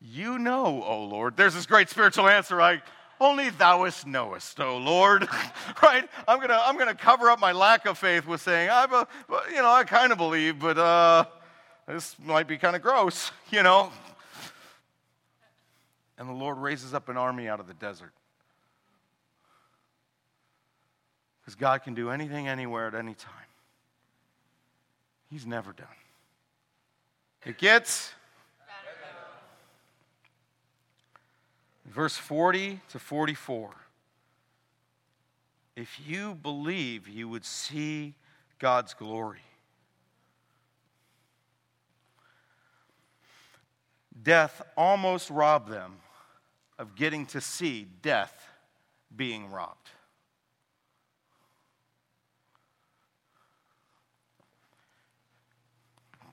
you 0.00 0.38
know, 0.38 0.82
oh 0.86 1.04
Lord. 1.04 1.36
There's 1.36 1.54
this 1.54 1.66
great 1.66 1.88
spiritual 1.88 2.28
answer, 2.28 2.56
right? 2.56 2.80
Only 3.20 3.50
thouest 3.50 4.06
knowest, 4.06 4.58
oh 4.60 4.78
Lord. 4.78 5.28
right? 5.82 6.08
I'm 6.26 6.40
gonna 6.40 6.60
I'm 6.64 6.78
gonna 6.78 6.94
cover 6.94 7.28
up 7.28 7.38
my 7.38 7.52
lack 7.52 7.86
of 7.86 7.98
faith 7.98 8.26
with 8.26 8.40
saying, 8.40 8.70
I 8.70 8.84
a, 8.84 9.06
you 9.50 9.56
know, 9.56 9.70
I 9.70 9.84
kind 9.84 10.10
of 10.10 10.18
believe, 10.18 10.58
but 10.58 10.78
uh, 10.78 11.24
this 11.86 12.16
might 12.24 12.48
be 12.48 12.56
kind 12.56 12.74
of 12.74 12.82
gross, 12.82 13.30
you 13.50 13.62
know. 13.62 13.92
And 16.16 16.28
the 16.28 16.34
Lord 16.34 16.58
raises 16.58 16.92
up 16.94 17.08
an 17.08 17.16
army 17.16 17.48
out 17.48 17.60
of 17.60 17.66
the 17.66 17.74
desert. 17.74 18.12
Because 21.50 21.60
God 21.60 21.82
can 21.82 21.94
do 21.94 22.10
anything, 22.10 22.46
anywhere, 22.46 22.86
at 22.86 22.94
any 22.94 23.14
time. 23.14 23.32
He's 25.28 25.44
never 25.44 25.72
done. 25.72 25.88
It 27.44 27.58
gets 27.58 28.12
verse 31.86 32.16
40 32.16 32.78
to 32.90 33.00
44. 33.00 33.70
If 35.74 35.98
you 36.06 36.36
believe, 36.36 37.08
you 37.08 37.28
would 37.28 37.44
see 37.44 38.14
God's 38.60 38.94
glory. 38.94 39.40
Death 44.22 44.62
almost 44.76 45.30
robbed 45.30 45.68
them 45.68 45.96
of 46.78 46.94
getting 46.94 47.26
to 47.26 47.40
see 47.40 47.88
death 48.02 48.46
being 49.16 49.50
robbed. 49.50 49.90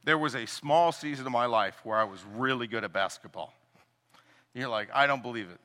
There 0.08 0.18
was 0.18 0.36
a 0.36 0.48
small 0.48 0.94
season 0.94 1.26
of 1.26 1.34
my 1.34 1.46
life 1.46 1.82
where 1.84 1.98
I 1.98 2.06
was 2.06 2.24
really 2.34 2.66
good 2.66 2.86
at 2.86 2.94
basketball. 2.94 3.54
You're 4.54 4.70
like, 4.70 4.88
I 4.94 5.06
don't 5.06 5.22
believe 5.22 5.50
it. 5.50 5.60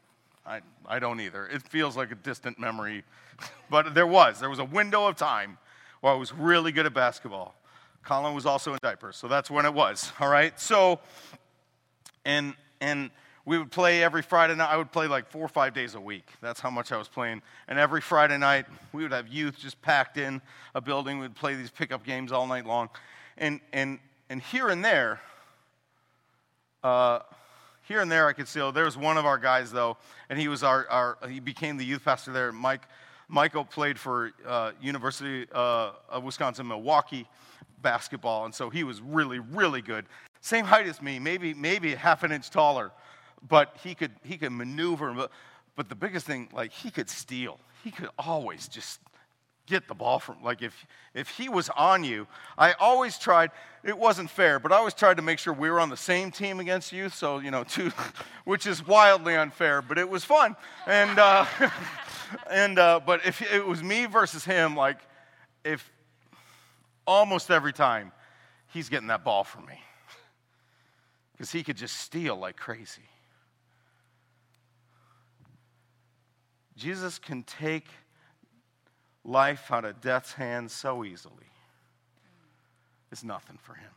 I, 0.44 0.62
I 0.84 0.98
don't 0.98 1.20
either. 1.20 1.46
It 1.46 1.62
feels 1.62 1.96
like 1.96 2.10
a 2.10 2.16
distant 2.16 2.58
memory. 2.58 3.04
but 3.70 3.94
there 3.94 4.06
was. 4.06 4.40
There 4.40 4.50
was 4.50 4.58
a 4.58 4.64
window 4.64 5.06
of 5.06 5.14
time 5.14 5.58
where 6.00 6.12
I 6.12 6.16
was 6.16 6.32
really 6.34 6.72
good 6.72 6.86
at 6.86 6.92
basketball. 6.92 7.54
Colin 8.02 8.34
was 8.34 8.44
also 8.44 8.72
in 8.72 8.80
diapers, 8.82 9.16
so 9.16 9.28
that's 9.28 9.48
when 9.48 9.64
it 9.64 9.72
was. 9.72 10.10
All 10.20 10.28
right? 10.28 10.58
So, 10.58 10.98
and, 12.24 12.54
and 12.80 13.12
we 13.44 13.58
would 13.58 13.70
play 13.70 14.02
every 14.02 14.22
Friday 14.22 14.56
night. 14.56 14.72
I 14.72 14.76
would 14.76 14.90
play 14.90 15.06
like 15.06 15.30
four 15.30 15.44
or 15.44 15.48
five 15.48 15.72
days 15.72 15.94
a 15.94 16.00
week. 16.00 16.26
That's 16.40 16.58
how 16.58 16.70
much 16.70 16.90
I 16.90 16.96
was 16.96 17.06
playing. 17.06 17.42
And 17.68 17.78
every 17.78 18.00
Friday 18.00 18.38
night, 18.38 18.66
we 18.92 19.04
would 19.04 19.12
have 19.12 19.28
youth 19.28 19.56
just 19.56 19.80
packed 19.82 20.18
in 20.18 20.42
a 20.74 20.80
building. 20.80 21.20
We'd 21.20 21.36
play 21.36 21.54
these 21.54 21.70
pickup 21.70 22.04
games 22.04 22.32
all 22.32 22.48
night 22.48 22.66
long. 22.66 22.88
And, 23.38 23.60
and 23.72 24.00
and 24.32 24.40
here 24.40 24.68
and 24.68 24.82
there, 24.82 25.20
uh, 26.82 27.18
here 27.82 28.00
and 28.00 28.10
there, 28.10 28.26
I 28.26 28.32
could 28.32 28.48
see. 28.48 28.62
Oh, 28.62 28.70
there 28.70 28.86
was 28.86 28.96
one 28.96 29.18
of 29.18 29.26
our 29.26 29.36
guys 29.36 29.70
though, 29.70 29.98
and 30.30 30.38
he 30.38 30.48
was 30.48 30.62
our, 30.62 30.88
our 30.88 31.18
he 31.28 31.38
became 31.38 31.76
the 31.76 31.84
youth 31.84 32.02
pastor 32.02 32.32
there. 32.32 32.50
Mike, 32.50 32.80
Michael 33.28 33.66
played 33.66 33.98
for 33.98 34.32
uh, 34.46 34.72
University 34.80 35.46
uh, 35.52 35.90
of 36.08 36.24
Wisconsin 36.24 36.66
Milwaukee 36.66 37.28
basketball, 37.82 38.46
and 38.46 38.54
so 38.54 38.70
he 38.70 38.84
was 38.84 39.02
really, 39.02 39.38
really 39.38 39.82
good. 39.82 40.06
Same 40.40 40.64
height 40.64 40.86
as 40.86 41.02
me, 41.02 41.18
maybe 41.18 41.52
maybe 41.52 41.94
half 41.94 42.22
an 42.22 42.32
inch 42.32 42.48
taller, 42.48 42.90
but 43.46 43.76
he 43.84 43.94
could 43.94 44.12
he 44.24 44.38
could 44.38 44.52
maneuver. 44.52 45.12
But, 45.12 45.30
but 45.76 45.90
the 45.90 45.94
biggest 45.94 46.24
thing, 46.24 46.48
like 46.54 46.72
he 46.72 46.90
could 46.90 47.10
steal. 47.10 47.60
He 47.84 47.90
could 47.90 48.08
always 48.18 48.66
just 48.66 48.98
get 49.66 49.86
the 49.88 49.94
ball 49.94 50.18
from 50.18 50.42
like 50.42 50.60
if 50.62 50.86
if 51.14 51.28
he 51.28 51.48
was 51.48 51.68
on 51.70 52.02
you 52.02 52.26
i 52.58 52.72
always 52.74 53.16
tried 53.16 53.50
it 53.84 53.96
wasn't 53.96 54.28
fair 54.28 54.58
but 54.58 54.72
i 54.72 54.76
always 54.76 54.94
tried 54.94 55.16
to 55.16 55.22
make 55.22 55.38
sure 55.38 55.52
we 55.52 55.70
were 55.70 55.78
on 55.78 55.88
the 55.88 55.96
same 55.96 56.30
team 56.30 56.58
against 56.58 56.92
you 56.92 57.08
so 57.08 57.38
you 57.38 57.50
know 57.50 57.62
two 57.62 57.90
which 58.44 58.66
is 58.66 58.84
wildly 58.86 59.36
unfair 59.36 59.80
but 59.80 59.98
it 59.98 60.08
was 60.08 60.24
fun. 60.24 60.56
And 60.86 61.18
uh 61.18 61.46
and 62.50 62.78
uh 62.78 63.00
but 63.04 63.24
if 63.24 63.40
it 63.52 63.66
was 63.66 63.82
me 63.82 64.06
versus 64.06 64.44
him 64.44 64.74
like 64.74 64.98
if 65.64 65.90
almost 67.06 67.50
every 67.50 67.72
time 67.72 68.12
he's 68.72 68.88
getting 68.88 69.08
that 69.08 69.24
ball 69.24 69.44
from 69.44 69.66
me 69.66 69.80
because 71.32 71.50
he 71.50 71.62
could 71.62 71.76
just 71.76 71.96
steal 71.96 72.36
like 72.36 72.56
crazy. 72.56 73.02
Jesus 76.76 77.18
can 77.18 77.42
take 77.42 77.86
life 79.24 79.70
out 79.70 79.84
of 79.84 80.00
death's 80.00 80.32
hands 80.32 80.72
so 80.72 81.04
easily. 81.04 81.34
It's 83.10 83.22
nothing 83.22 83.58
for 83.62 83.74
him. 83.74 83.90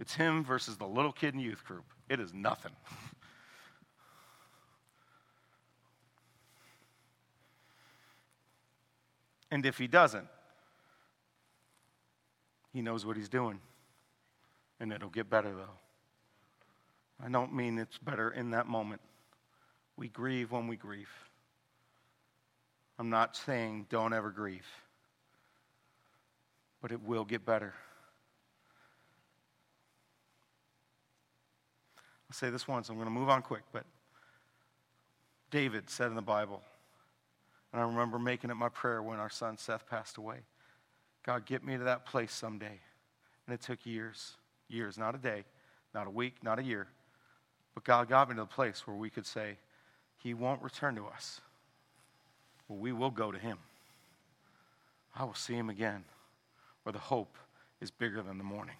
It's 0.00 0.14
him 0.14 0.44
versus 0.44 0.76
the 0.76 0.86
little 0.86 1.12
kid 1.12 1.34
in 1.34 1.40
youth 1.40 1.64
group. 1.64 1.84
It 2.08 2.18
is 2.20 2.34
nothing. 2.34 2.72
and 9.50 9.64
if 9.64 9.78
he 9.78 9.86
doesn't, 9.86 10.26
he 12.72 12.82
knows 12.82 13.06
what 13.06 13.16
he's 13.16 13.28
doing. 13.28 13.60
And 14.80 14.92
it'll 14.92 15.08
get 15.08 15.30
better, 15.30 15.52
though. 15.54 15.78
I 17.24 17.28
don't 17.28 17.54
mean 17.54 17.78
it's 17.78 17.98
better 17.98 18.30
in 18.30 18.50
that 18.50 18.66
moment. 18.66 19.00
We 19.96 20.08
grieve 20.08 20.50
when 20.50 20.66
we 20.66 20.74
grieve. 20.76 21.08
I'm 22.98 23.10
not 23.10 23.36
saying 23.36 23.86
don't 23.90 24.12
ever 24.12 24.30
grieve, 24.30 24.66
but 26.80 26.92
it 26.92 27.02
will 27.02 27.24
get 27.24 27.44
better. 27.44 27.74
I'll 32.30 32.34
say 32.34 32.50
this 32.50 32.68
once, 32.68 32.88
I'm 32.88 32.96
going 32.96 33.06
to 33.06 33.12
move 33.12 33.28
on 33.28 33.42
quick, 33.42 33.62
but 33.72 33.84
David 35.50 35.90
said 35.90 36.08
in 36.08 36.14
the 36.14 36.22
Bible, 36.22 36.62
and 37.72 37.82
I 37.82 37.86
remember 37.86 38.18
making 38.18 38.50
it 38.50 38.54
my 38.54 38.68
prayer 38.68 39.02
when 39.02 39.18
our 39.18 39.30
son 39.30 39.58
Seth 39.58 39.88
passed 39.88 40.16
away 40.16 40.38
God, 41.24 41.46
get 41.46 41.64
me 41.64 41.76
to 41.76 41.84
that 41.84 42.04
place 42.04 42.32
someday. 42.32 42.80
And 43.46 43.54
it 43.54 43.62
took 43.62 43.84
years, 43.84 44.34
years, 44.68 44.98
not 44.98 45.14
a 45.14 45.18
day, 45.18 45.44
not 45.94 46.06
a 46.06 46.10
week, 46.10 46.34
not 46.42 46.58
a 46.58 46.62
year. 46.62 46.86
But 47.74 47.84
God 47.84 48.08
got 48.08 48.28
me 48.28 48.34
to 48.34 48.42
the 48.42 48.46
place 48.46 48.86
where 48.86 48.96
we 48.96 49.10
could 49.10 49.26
say, 49.26 49.56
He 50.18 50.34
won't 50.34 50.62
return 50.62 50.94
to 50.96 51.06
us 51.06 51.40
well, 52.68 52.78
we 52.78 52.92
will 52.92 53.10
go 53.10 53.30
to 53.30 53.38
him. 53.38 53.58
I 55.16 55.24
will 55.24 55.34
see 55.34 55.54
him 55.54 55.70
again, 55.70 56.04
where 56.82 56.92
the 56.92 56.98
hope 56.98 57.36
is 57.80 57.90
bigger 57.90 58.22
than 58.22 58.38
the 58.38 58.44
mourning. 58.44 58.76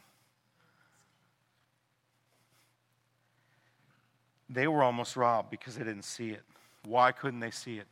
They 4.49 4.67
were 4.67 4.83
almost 4.83 5.17
robbed 5.17 5.51
because 5.51 5.77
they 5.77 5.85
didn't 5.85 6.05
see 6.05 6.31
it. 6.31 6.43
Why 6.85 7.13
couldn't 7.13 7.41
they 7.41 7.51
see 7.51 7.79
it? 7.79 7.87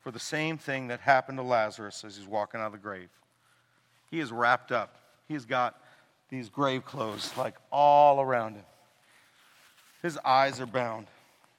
For 0.00 0.10
the 0.10 0.18
same 0.18 0.56
thing 0.56 0.88
that 0.88 1.00
happened 1.00 1.38
to 1.38 1.42
Lazarus 1.42 2.04
as 2.04 2.16
he's 2.16 2.26
walking 2.26 2.60
out 2.60 2.66
of 2.66 2.72
the 2.72 2.78
grave. 2.78 3.10
He 4.10 4.18
is 4.18 4.32
wrapped 4.32 4.72
up. 4.72 4.96
He's 5.28 5.44
got 5.44 5.80
these 6.30 6.48
grave 6.48 6.84
clothes 6.84 7.30
like 7.36 7.54
all 7.70 8.20
around 8.20 8.54
him. 8.54 8.64
His 10.02 10.18
eyes 10.24 10.60
are 10.60 10.66
bound. 10.66 11.06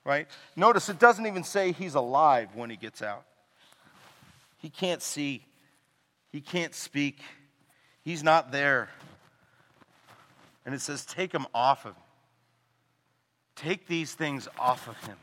right? 0.04 0.28
Notice 0.56 0.90
it 0.90 1.00
doesn't 1.00 1.28
even 1.28 1.44
say 1.44 1.72
he's 1.72 1.96
alive 1.96 2.50
when 2.56 2.70
he 2.70 2.76
gets 2.76 3.02
out. 3.02 3.24
He 4.62 4.70
can't 4.70 5.01
see, 5.01 5.43
he 6.32 6.39
can't 6.39 6.76
speak, 6.76 7.20
he's 8.03 8.22
not 8.22 8.51
there. 8.51 8.89
And 10.66 10.76
it 10.76 10.82
says, 10.82 11.03
take 11.03 11.32
him 11.34 11.47
off 11.51 11.86
of 11.86 11.95
him. 11.95 12.03
Take 13.55 13.88
these 13.88 14.14
things 14.14 14.47
off 14.59 14.88
of 14.88 14.97
him. 15.07 15.18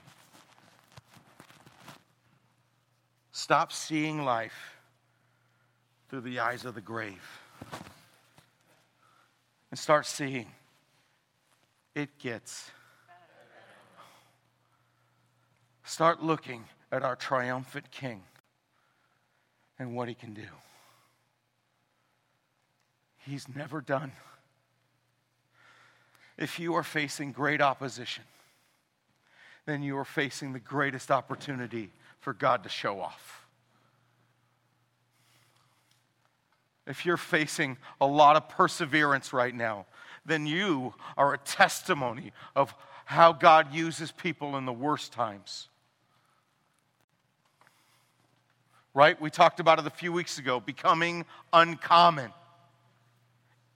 Stop 3.31 3.73
seeing 3.73 4.25
life 4.25 4.77
through 6.09 6.23
the 6.23 6.41
eyes 6.41 6.65
of 6.65 6.75
the 6.75 6.81
grave 6.81 7.23
and 9.71 9.79
start 9.79 10.05
seeing 10.05 10.47
it 11.95 12.19
gets. 12.19 12.73
Start 15.85 16.23
looking 16.23 16.65
at 16.91 17.05
our 17.05 17.15
triumphant 17.15 17.93
King 17.93 18.23
and 19.79 19.95
what 19.95 20.09
he 20.09 20.15
can 20.15 20.35
do. 20.35 20.47
He's 23.19 23.47
never 23.55 23.81
done. 23.81 24.13
If 26.37 26.59
you 26.59 26.75
are 26.75 26.83
facing 26.83 27.33
great 27.33 27.61
opposition, 27.61 28.25
then 29.67 29.83
you 29.83 29.99
are 29.99 30.05
facing 30.05 30.53
the 30.53 30.61
greatest 30.61 31.11
opportunity 31.11 31.91
for 32.21 32.33
God 32.33 32.63
to 32.63 32.69
show 32.69 33.01
off. 33.01 33.47
If 36.87 37.05
you're 37.05 37.19
facing 37.19 37.77
a 38.01 38.07
lot 38.07 38.37
of 38.37 38.49
perseverance 38.49 39.33
right 39.35 39.55
now, 39.55 39.85
then 40.25 40.47
you 40.47 40.95
are 41.17 41.35
a 41.35 41.39
testimony 41.39 42.33
of 42.57 42.75
how 43.05 43.33
God 43.33 43.75
uses 43.75 44.11
people 44.11 44.57
in 44.57 44.65
the 44.65 44.73
worst 44.73 45.13
times. 45.13 45.69
Right? 48.95 49.21
We 49.21 49.31
talked 49.31 49.61
about 49.61 49.79
it 49.79 49.87
a 49.87 49.91
few 49.91 50.13
weeks 50.13 50.39
ago 50.39 50.61
becoming 50.61 51.25
uncommon. 51.53 52.33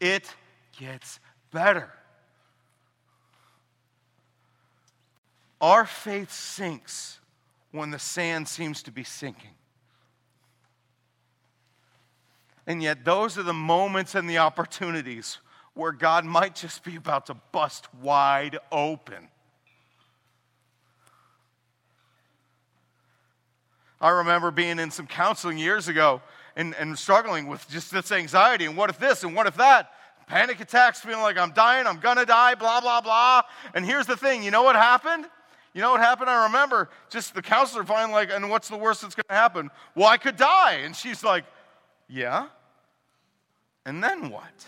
It 0.00 0.34
gets 0.78 1.20
better. 1.52 1.90
Our 5.60 5.86
faith 5.86 6.32
sinks 6.32 7.20
when 7.70 7.90
the 7.90 7.98
sand 7.98 8.48
seems 8.48 8.82
to 8.82 8.90
be 8.90 9.04
sinking. 9.04 9.54
And 12.66 12.82
yet, 12.82 13.04
those 13.04 13.38
are 13.38 13.42
the 13.42 13.52
moments 13.52 14.14
and 14.14 14.28
the 14.28 14.38
opportunities 14.38 15.38
where 15.74 15.92
God 15.92 16.24
might 16.24 16.54
just 16.54 16.84
be 16.84 16.96
about 16.96 17.26
to 17.26 17.34
bust 17.34 17.92
wide 17.94 18.58
open. 18.70 19.28
I 24.02 24.10
remember 24.10 24.50
being 24.50 24.80
in 24.80 24.90
some 24.90 25.06
counseling 25.06 25.58
years 25.58 25.86
ago 25.86 26.20
and, 26.56 26.74
and 26.74 26.98
struggling 26.98 27.46
with 27.46 27.66
just 27.70 27.92
this 27.92 28.10
anxiety 28.10 28.64
and 28.64 28.76
what 28.76 28.90
if 28.90 28.98
this 28.98 29.22
and 29.22 29.34
what 29.34 29.46
if 29.46 29.56
that? 29.56 29.92
Panic 30.26 30.60
attacks, 30.60 31.00
feeling 31.00 31.22
like 31.22 31.38
I'm 31.38 31.52
dying, 31.52 31.86
I'm 31.86 32.00
gonna 32.00 32.26
die, 32.26 32.56
blah, 32.56 32.80
blah, 32.80 33.00
blah. 33.00 33.42
And 33.74 33.86
here's 33.86 34.06
the 34.06 34.16
thing 34.16 34.42
you 34.42 34.50
know 34.50 34.64
what 34.64 34.74
happened? 34.74 35.26
You 35.72 35.82
know 35.82 35.92
what 35.92 36.00
happened? 36.00 36.28
I 36.28 36.44
remember 36.46 36.90
just 37.10 37.32
the 37.32 37.42
counselor 37.42 37.84
finally 37.84 38.12
like, 38.12 38.30
and 38.32 38.50
what's 38.50 38.68
the 38.68 38.76
worst 38.76 39.02
that's 39.02 39.14
gonna 39.14 39.38
happen? 39.38 39.70
Well, 39.94 40.08
I 40.08 40.16
could 40.16 40.36
die. 40.36 40.80
And 40.82 40.96
she's 40.96 41.22
like, 41.22 41.44
yeah? 42.08 42.48
And 43.86 44.02
then 44.02 44.30
what? 44.30 44.66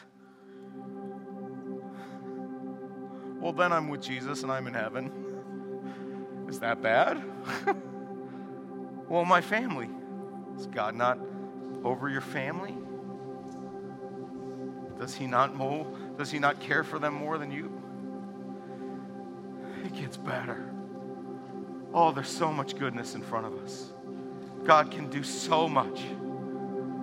Well, 3.41 3.53
then 3.53 3.73
I'm 3.73 3.89
with 3.89 4.01
Jesus 4.01 4.45
and 4.45 4.53
I'm 4.53 4.69
in 4.69 4.75
heaven. 4.75 5.11
Is 6.49 6.61
that 6.61 6.81
bad? 6.81 7.23
well, 9.09 9.25
my 9.25 9.41
family. 9.41 9.89
Is 10.57 10.67
God 10.67 10.95
not 10.95 11.19
over 11.83 12.09
your 12.09 12.21
family? 12.21 12.75
Does 14.99 15.15
he 15.15 15.27
not 15.27 15.55
mow? 15.55 15.87
Does 16.17 16.31
he 16.31 16.39
not 16.39 16.61
care 16.61 16.85
for 16.85 16.99
them 16.99 17.15
more 17.15 17.39
than 17.39 17.51
you? 17.51 17.71
It 19.85 19.95
gets 19.95 20.17
better. 20.17 20.71
Oh, 21.93 22.13
there's 22.13 22.29
so 22.29 22.53
much 22.53 22.79
goodness 22.79 23.15
in 23.15 23.23
front 23.23 23.47
of 23.47 23.55
us. 23.63 23.93
God 24.65 24.91
can 24.91 25.11
do 25.11 25.23
so 25.23 25.69
much. 25.69 26.01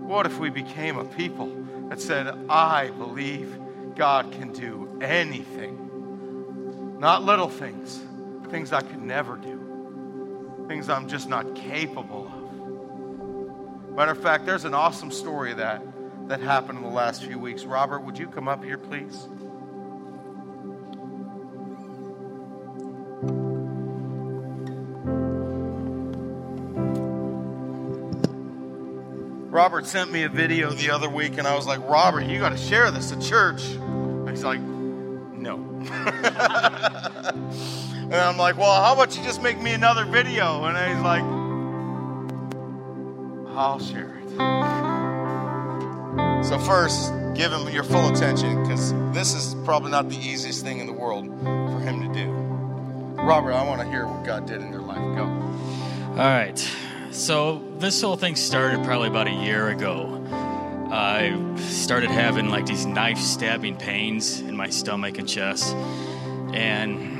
What 0.02 0.26
if 0.26 0.40
we 0.40 0.50
became 0.50 0.98
a 0.98 1.06
people 1.06 1.56
that 1.90 2.02
said, 2.02 2.28
I 2.50 2.90
believe 2.90 3.58
God 3.96 4.32
can 4.32 4.52
do 4.52 4.98
anything? 5.02 6.98
Not 7.00 7.24
little 7.24 7.50
things, 7.50 8.02
things 8.50 8.74
I 8.74 8.82
could 8.82 9.02
never 9.02 9.38
do, 9.38 9.61
things 10.68 10.90
I'm 10.90 11.08
just 11.08 11.30
not 11.30 11.56
capable 11.56 12.28
of. 12.28 13.96
Matter 13.96 14.12
of 14.12 14.22
fact, 14.22 14.46
there's 14.46 14.66
an 14.66 14.74
awesome 14.74 15.12
story 15.12 15.54
that 15.54 15.84
that 16.28 16.40
happened 16.40 16.78
in 16.78 16.84
the 16.84 16.90
last 16.90 17.24
few 17.24 17.38
weeks. 17.38 17.66
Robert, 17.66 18.00
would 18.04 18.18
you 18.18 18.28
come 18.28 18.48
up 18.48 18.64
here, 18.64 18.78
please? 18.78 19.28
Robert 29.52 29.86
sent 29.86 30.10
me 30.12 30.24
a 30.24 30.30
video 30.30 30.72
the 30.72 30.90
other 30.90 31.10
week, 31.10 31.38
and 31.38 31.46
I 31.46 31.54
was 31.54 31.68
like, 31.68 31.82
Robert, 31.82 32.24
you 32.24 32.40
got 32.40 32.50
to 32.50 32.58
share 32.58 32.90
this 32.90 33.12
at 33.12 33.22
church. 33.22 33.66
And 33.66 34.30
he's 34.30 34.46
like, 34.46 34.62
no. 34.62 35.58
and 38.12 38.14
I'm 38.14 38.38
like, 38.38 38.58
well, 38.58 38.82
how 38.82 38.94
about 38.94 39.18
you 39.18 39.24
just 39.24 39.42
make 39.42 39.62
me 39.62 39.74
another 39.74 40.06
video? 40.06 40.64
And 40.66 40.78
he's 40.78 41.04
like, 41.04 41.24
I'll 43.56 43.80
share 43.80 44.18
it. 44.18 44.22
So, 46.46 46.58
first, 46.60 47.14
give 47.36 47.52
him 47.52 47.68
your 47.70 47.84
full 47.84 48.10
attention 48.10 48.62
because 48.62 48.94
this 49.14 49.34
is 49.34 49.56
probably 49.64 49.92
not 49.92 50.10
the 50.10 50.18
easiest 50.18 50.64
thing 50.64 50.80
in 50.80 50.88
the 50.88 50.94
world 50.94 51.28
for 51.28 51.80
him 51.80 52.02
to 52.02 52.14
do. 52.14 52.30
Robert, 53.22 53.54
I 53.54 53.64
want 53.64 53.82
to 53.82 53.88
hear 53.88 54.08
what 54.08 54.26
God 54.26 54.48
did 54.48 54.62
in 54.62 54.72
your 54.72 54.82
life. 54.82 54.98
Go. 55.16 55.26
All 55.26 56.16
right. 56.16 56.58
So, 57.12 57.62
this 57.78 58.02
whole 58.02 58.16
thing 58.16 58.36
started 58.36 58.84
probably 58.84 59.10
about 59.10 59.28
a 59.28 59.34
year 59.34 59.70
ago. 59.70 60.18
I 60.92 61.40
started 61.58 62.10
having 62.10 62.50
like 62.50 62.66
these 62.66 62.86
knife 62.86 63.20
stabbing 63.20 63.78
pains 63.78 64.42
in 64.42 64.56
my 64.56 64.70
stomach 64.70 65.18
and 65.18 65.28
chest. 65.28 65.74
And 66.54 67.11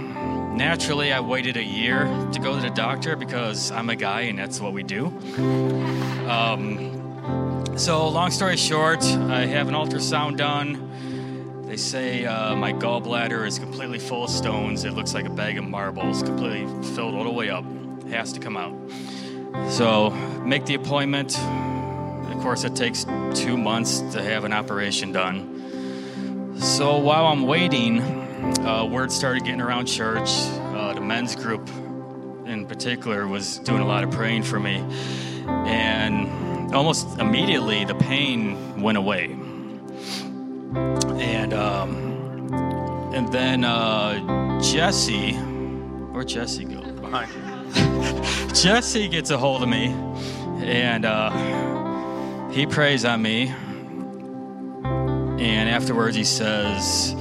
naturally, 0.56 1.12
I 1.12 1.20
waited 1.20 1.58
a 1.58 1.64
year 1.64 2.06
to 2.32 2.40
go 2.40 2.56
to 2.56 2.62
the 2.62 2.70
doctor 2.70 3.16
because 3.16 3.72
I'm 3.72 3.90
a 3.90 3.96
guy 3.96 4.22
and 4.22 4.38
that's 4.38 4.60
what 4.60 4.74
we 4.74 4.84
do. 4.84 5.08
Um, 6.28 7.78
so, 7.78 8.08
long 8.08 8.32
story 8.32 8.58
short, 8.58 9.04
I 9.04 9.46
have 9.46 9.68
an 9.68 9.74
ultrasound 9.74 10.38
done. 10.38 10.88
They 11.66 11.78
say 11.78 12.26
uh, 12.26 12.56
my 12.56 12.74
gallbladder 12.74 13.46
is 13.48 13.60
completely 13.60 14.00
full 14.00 14.26
of 14.26 14.30
stones. 14.30 14.84
It 14.84 14.92
looks 14.92 15.14
like 15.14 15.26
a 15.26 15.30
bag 15.30 15.58
of 15.58 15.64
marbles, 15.64 16.22
completely 16.22 16.66
filled 16.96 17.16
all 17.16 17.24
the 17.24 17.32
way 17.32 17.50
up. 17.50 17.66
It 18.06 18.12
has 18.12 18.34
to 18.34 18.40
come 18.40 18.58
out. 18.58 18.76
So, 19.70 20.10
make 20.46 20.66
the 20.66 20.76
appointment 20.76 21.38
of 22.42 22.46
course, 22.46 22.64
it 22.64 22.76
takes 22.76 23.06
two 23.36 23.56
months 23.56 24.00
to 24.14 24.24
have 24.24 24.46
an 24.46 24.52
operation 24.52 25.12
done. 25.12 26.58
So 26.60 26.98
while 26.98 27.28
I'm 27.28 27.44
waiting, 27.44 28.00
uh, 28.66 28.86
word 28.90 29.12
started 29.12 29.44
getting 29.44 29.62
around 29.62 29.86
church. 29.86 30.30
Uh, 30.30 30.94
the 30.94 31.02
men's 31.02 31.36
group, 31.36 31.68
in 32.46 32.66
particular, 32.68 33.28
was 33.28 33.60
doing 33.60 33.82
a 33.82 33.86
lot 33.86 34.04
of 34.04 34.12
praying 34.12 34.44
for 34.44 34.60
me. 34.60 34.78
And 35.48 36.74
almost 36.74 37.20
immediately, 37.20 37.86
the 37.86 37.96
pain 37.96 38.82
went 38.82 38.98
away. 38.98 39.26
And, 41.20 41.54
um, 41.54 42.54
and 43.14 43.32
then 43.32 43.64
uh, 43.64 44.60
Jesse, 44.62 45.34
where'd 45.34 46.28
Jesse 46.28 46.66
go? 46.66 46.82
Behind. 46.82 47.30
Jesse 48.56 49.08
gets 49.08 49.30
a 49.30 49.38
hold 49.38 49.64
of 49.64 49.70
me. 49.70 49.88
And, 50.64 51.06
uh, 51.06 51.52
he 52.52 52.66
prays 52.66 53.06
on 53.06 53.22
me, 53.22 53.48
and 54.84 55.70
afterwards 55.70 56.18
he 56.18 56.26
says, 56.26 57.16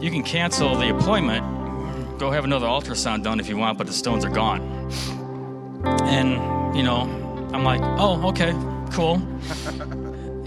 You 0.00 0.10
can 0.10 0.22
cancel 0.22 0.76
the 0.76 0.90
appointment, 0.96 2.18
go 2.18 2.30
have 2.30 2.44
another 2.44 2.66
ultrasound 2.66 3.22
done 3.22 3.40
if 3.40 3.48
you 3.48 3.56
want, 3.56 3.78
but 3.78 3.86
the 3.86 3.92
stones 3.92 4.24
are 4.24 4.30
gone. 4.30 4.60
And, 5.84 6.76
you 6.76 6.82
know, 6.82 7.02
I'm 7.52 7.64
like, 7.64 7.80
Oh, 7.82 8.28
okay, 8.28 8.52
cool. 8.92 9.22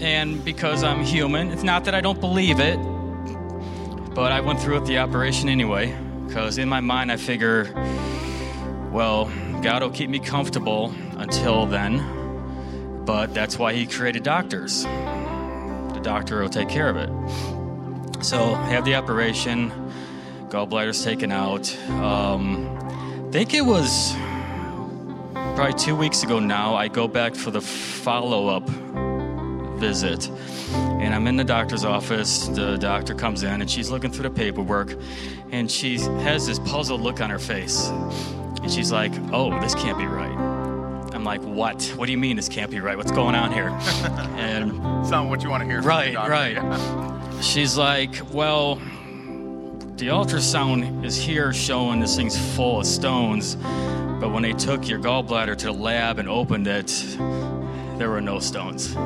and 0.00 0.44
because 0.44 0.82
I'm 0.82 1.04
human, 1.04 1.50
it's 1.50 1.62
not 1.62 1.84
that 1.84 1.94
I 1.94 2.00
don't 2.00 2.20
believe 2.20 2.60
it, 2.60 2.76
but 4.14 4.32
I 4.32 4.40
went 4.40 4.60
through 4.60 4.80
with 4.80 4.86
the 4.86 4.98
operation 4.98 5.48
anyway, 5.48 5.96
because 6.26 6.58
in 6.58 6.68
my 6.68 6.80
mind 6.80 7.12
I 7.12 7.16
figure, 7.16 7.72
well, 8.92 9.30
God 9.62 9.82
will 9.82 9.90
keep 9.90 10.10
me 10.10 10.18
comfortable 10.18 10.92
until 11.16 11.66
then 11.66 12.14
but 13.04 13.34
that's 13.34 13.58
why 13.58 13.74
he 13.74 13.86
created 13.86 14.22
doctors. 14.22 14.84
The 14.84 16.00
doctor 16.02 16.40
will 16.40 16.48
take 16.48 16.68
care 16.68 16.88
of 16.88 16.96
it. 16.96 17.10
So, 18.24 18.54
I 18.54 18.68
have 18.70 18.86
the 18.86 18.94
operation, 18.94 19.70
gallbladder's 20.48 21.04
taken 21.04 21.30
out. 21.30 21.76
Um, 21.90 23.28
think 23.30 23.52
it 23.52 23.60
was 23.60 24.14
probably 25.54 25.74
two 25.74 25.94
weeks 25.94 26.22
ago 26.22 26.38
now. 26.38 26.74
I 26.74 26.88
go 26.88 27.06
back 27.06 27.34
for 27.34 27.50
the 27.50 27.60
follow 27.60 28.48
up 28.48 28.66
visit. 29.78 30.30
And 30.72 31.14
I'm 31.14 31.26
in 31.26 31.36
the 31.36 31.44
doctor's 31.44 31.84
office. 31.84 32.48
The 32.48 32.78
doctor 32.78 33.14
comes 33.14 33.42
in 33.42 33.60
and 33.60 33.70
she's 33.70 33.90
looking 33.90 34.10
through 34.10 34.30
the 34.30 34.34
paperwork 34.34 34.96
and 35.52 35.70
she 35.70 35.98
has 35.98 36.46
this 36.46 36.58
puzzled 36.60 37.02
look 37.02 37.20
on 37.20 37.28
her 37.28 37.38
face. 37.38 37.88
And 37.88 38.72
she's 38.72 38.90
like, 38.90 39.12
Oh, 39.34 39.60
this 39.60 39.74
can't 39.74 39.98
be 39.98 40.06
right. 40.06 40.32
I'm 41.14 41.24
like, 41.24 41.42
What? 41.42 41.92
What 41.96 42.06
do 42.06 42.12
you 42.12 42.18
mean 42.18 42.36
this 42.36 42.48
can't 42.48 42.70
be 42.70 42.80
right? 42.80 42.96
What's 42.96 43.12
going 43.12 43.34
on 43.34 43.52
here? 43.52 43.68
and 44.38 44.70
it's 45.02 45.10
not 45.10 45.28
what 45.28 45.42
you 45.42 45.50
want 45.50 45.60
to 45.60 45.68
hear. 45.68 45.82
Right, 45.82 46.14
right. 46.14 47.12
She's 47.40 47.76
like, 47.76 48.14
Well, 48.32 48.76
the 49.96 50.08
ultrasound 50.08 51.04
is 51.04 51.16
here 51.16 51.52
showing 51.52 52.00
this 52.00 52.16
thing's 52.16 52.36
full 52.56 52.80
of 52.80 52.86
stones, 52.86 53.54
but 54.20 54.32
when 54.32 54.42
they 54.42 54.52
took 54.52 54.88
your 54.88 54.98
gallbladder 54.98 55.56
to 55.58 55.66
the 55.66 55.72
lab 55.72 56.18
and 56.18 56.28
opened 56.28 56.66
it, 56.66 56.88
there 57.98 58.10
were 58.10 58.20
no 58.20 58.40
stones. 58.40 58.94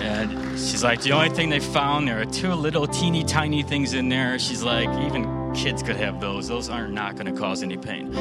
and 0.00 0.58
she's 0.58 0.82
like, 0.82 1.00
the 1.02 1.12
only 1.12 1.28
thing 1.28 1.50
they 1.50 1.60
found, 1.60 2.08
there 2.08 2.20
are 2.20 2.24
two 2.24 2.52
little 2.52 2.88
teeny 2.88 3.22
tiny 3.22 3.62
things 3.62 3.94
in 3.94 4.08
there. 4.08 4.38
She's 4.40 4.64
like, 4.64 4.88
even 5.04 5.54
kids 5.54 5.82
could 5.84 5.96
have 5.96 6.20
those. 6.20 6.48
Those 6.48 6.68
are 6.68 6.88
not 6.88 7.14
going 7.14 7.32
to 7.32 7.40
cause 7.40 7.62
any 7.62 7.76
pain. 7.76 8.12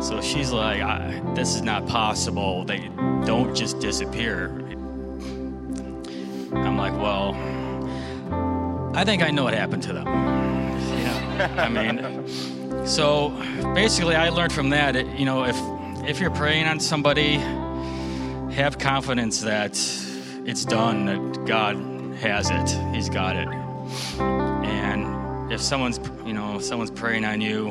So 0.00 0.20
she's 0.20 0.52
like, 0.52 1.34
this 1.34 1.56
is 1.56 1.62
not 1.62 1.86
possible. 1.88 2.64
They 2.64 2.90
don't 3.24 3.56
just 3.56 3.80
disappear. 3.80 4.63
I'm 6.56 6.76
like, 6.76 6.92
well, 6.94 7.34
I 8.94 9.04
think 9.04 9.22
I 9.22 9.30
know 9.30 9.44
what 9.44 9.54
happened 9.54 9.82
to 9.84 9.92
them. 9.92 10.06
Yeah, 10.06 11.54
I 11.58 11.68
mean, 11.68 12.86
so 12.86 13.30
basically, 13.74 14.14
I 14.14 14.28
learned 14.28 14.52
from 14.52 14.70
that. 14.70 14.94
You 15.18 15.24
know, 15.24 15.44
if 15.44 15.56
if 16.08 16.20
you're 16.20 16.30
praying 16.30 16.66
on 16.66 16.78
somebody, 16.80 17.38
have 18.54 18.78
confidence 18.78 19.40
that 19.40 19.76
it's 20.46 20.64
done. 20.64 21.06
That 21.06 21.46
God 21.46 21.76
has 22.16 22.50
it. 22.50 22.94
He's 22.94 23.08
got 23.08 23.36
it. 23.36 23.48
And 24.18 25.52
if 25.52 25.60
someone's, 25.60 25.98
you 26.24 26.32
know, 26.32 26.58
someone's 26.60 26.90
praying 26.90 27.24
on 27.24 27.40
you, 27.40 27.68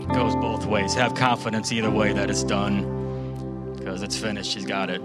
it 0.00 0.08
goes 0.14 0.34
both 0.36 0.66
ways. 0.66 0.94
Have 0.94 1.14
confidence 1.14 1.70
either 1.72 1.90
way 1.90 2.12
that 2.12 2.30
it's 2.30 2.42
done 2.42 3.74
because 3.76 4.02
it's 4.02 4.16
finished. 4.16 4.54
He's 4.54 4.64
got 4.64 4.88
it. 4.90 5.02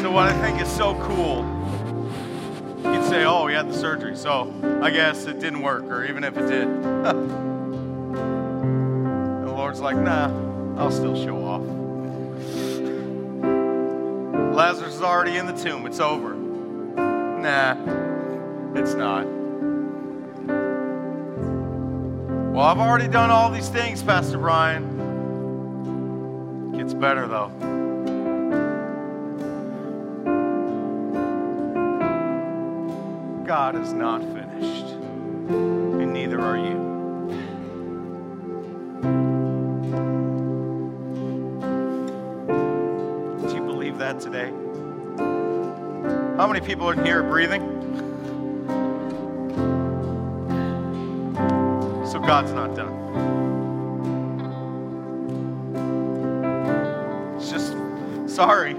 So 0.00 0.10
what 0.10 0.26
I 0.26 0.32
think 0.40 0.62
is 0.62 0.68
so 0.68 0.94
cool, 1.02 1.44
you'd 2.90 3.04
say, 3.04 3.26
"Oh, 3.26 3.46
he 3.48 3.54
had 3.54 3.68
the 3.68 3.76
surgery, 3.76 4.16
so 4.16 4.50
I 4.82 4.88
guess 4.88 5.26
it 5.26 5.38
didn't 5.40 5.60
work," 5.60 5.84
or 5.84 6.06
even 6.06 6.24
if 6.24 6.38
it 6.38 6.46
did, 6.48 6.82
the 9.44 9.52
Lord's 9.54 9.80
like, 9.80 9.98
"Nah, 9.98 10.30
I'll 10.78 10.90
still 10.90 11.14
show 11.14 11.44
off." 11.44 11.60
Lazarus 14.56 14.94
is 14.94 15.02
already 15.02 15.36
in 15.36 15.44
the 15.44 15.52
tomb; 15.52 15.84
it's 15.84 16.00
over. 16.00 16.32
Nah, 16.32 17.76
it's 18.74 18.94
not. 18.94 19.26
Well, 22.54 22.64
I've 22.64 22.78
already 22.78 23.08
done 23.08 23.28
all 23.28 23.50
these 23.50 23.68
things, 23.68 24.02
Pastor 24.02 24.38
Brian. 24.38 24.96
Gets 26.74 26.94
better 26.94 27.26
though. 27.28 27.69
God 33.50 33.74
is 33.74 33.92
not 33.92 34.22
finished, 34.22 34.94
and 35.50 36.12
neither 36.12 36.40
are 36.40 36.56
you. 36.56 36.78
Do 43.48 43.52
you 43.56 43.62
believe 43.62 43.98
that 43.98 44.20
today? 44.20 44.52
How 46.36 46.46
many 46.46 46.60
people 46.64 46.90
in 46.90 47.04
here 47.04 47.24
breathing? 47.24 47.62
So 52.06 52.20
God's 52.20 52.52
not 52.52 52.76
done. 52.76 52.94
It's 57.36 57.50
just, 57.50 57.74
sorry, 58.32 58.76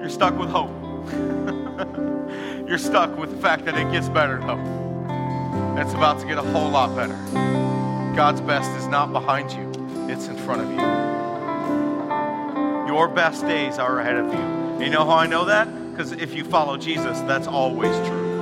you're 0.00 0.08
stuck 0.08 0.38
with 0.38 0.48
hope 0.48 0.71
you're 2.72 2.78
stuck 2.78 3.18
with 3.18 3.30
the 3.30 3.36
fact 3.36 3.66
that 3.66 3.76
it 3.76 3.92
gets 3.92 4.08
better, 4.08 4.38
though. 4.38 4.58
It's 5.78 5.92
about 5.92 6.18
to 6.20 6.26
get 6.26 6.38
a 6.38 6.42
whole 6.42 6.70
lot 6.70 6.96
better. 6.96 7.18
God's 8.16 8.40
best 8.40 8.70
is 8.78 8.86
not 8.86 9.12
behind 9.12 9.52
you, 9.52 9.70
it's 10.10 10.26
in 10.28 10.38
front 10.38 10.62
of 10.62 10.70
you. 10.70 10.80
Your 12.86 13.08
best 13.08 13.42
days 13.42 13.76
are 13.76 14.00
ahead 14.00 14.16
of 14.16 14.32
you. 14.32 14.86
You 14.86 14.90
know 14.90 15.04
how 15.04 15.18
I 15.18 15.26
know 15.26 15.44
that? 15.44 15.66
Because 15.90 16.12
if 16.12 16.32
you 16.32 16.44
follow 16.44 16.78
Jesus, 16.78 17.20
that's 17.20 17.46
always 17.46 17.94
true. 18.08 18.40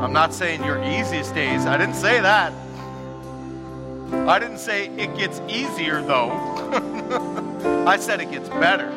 I'm 0.00 0.12
not 0.12 0.32
saying 0.32 0.62
your 0.62 0.80
easiest 0.84 1.34
days, 1.34 1.66
I 1.66 1.76
didn't 1.78 1.96
say 1.96 2.20
that. 2.20 2.52
I 4.28 4.38
didn't 4.38 4.58
say 4.58 4.86
it 4.90 5.16
gets 5.16 5.40
easier, 5.48 6.00
though. 6.00 6.30
I 7.88 7.96
said 7.96 8.20
it 8.20 8.30
gets 8.30 8.48
better. 8.50 8.96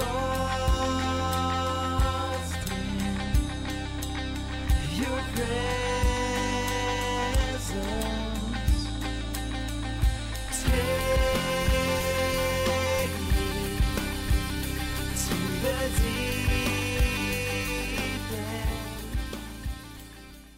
Long. 0.00 0.49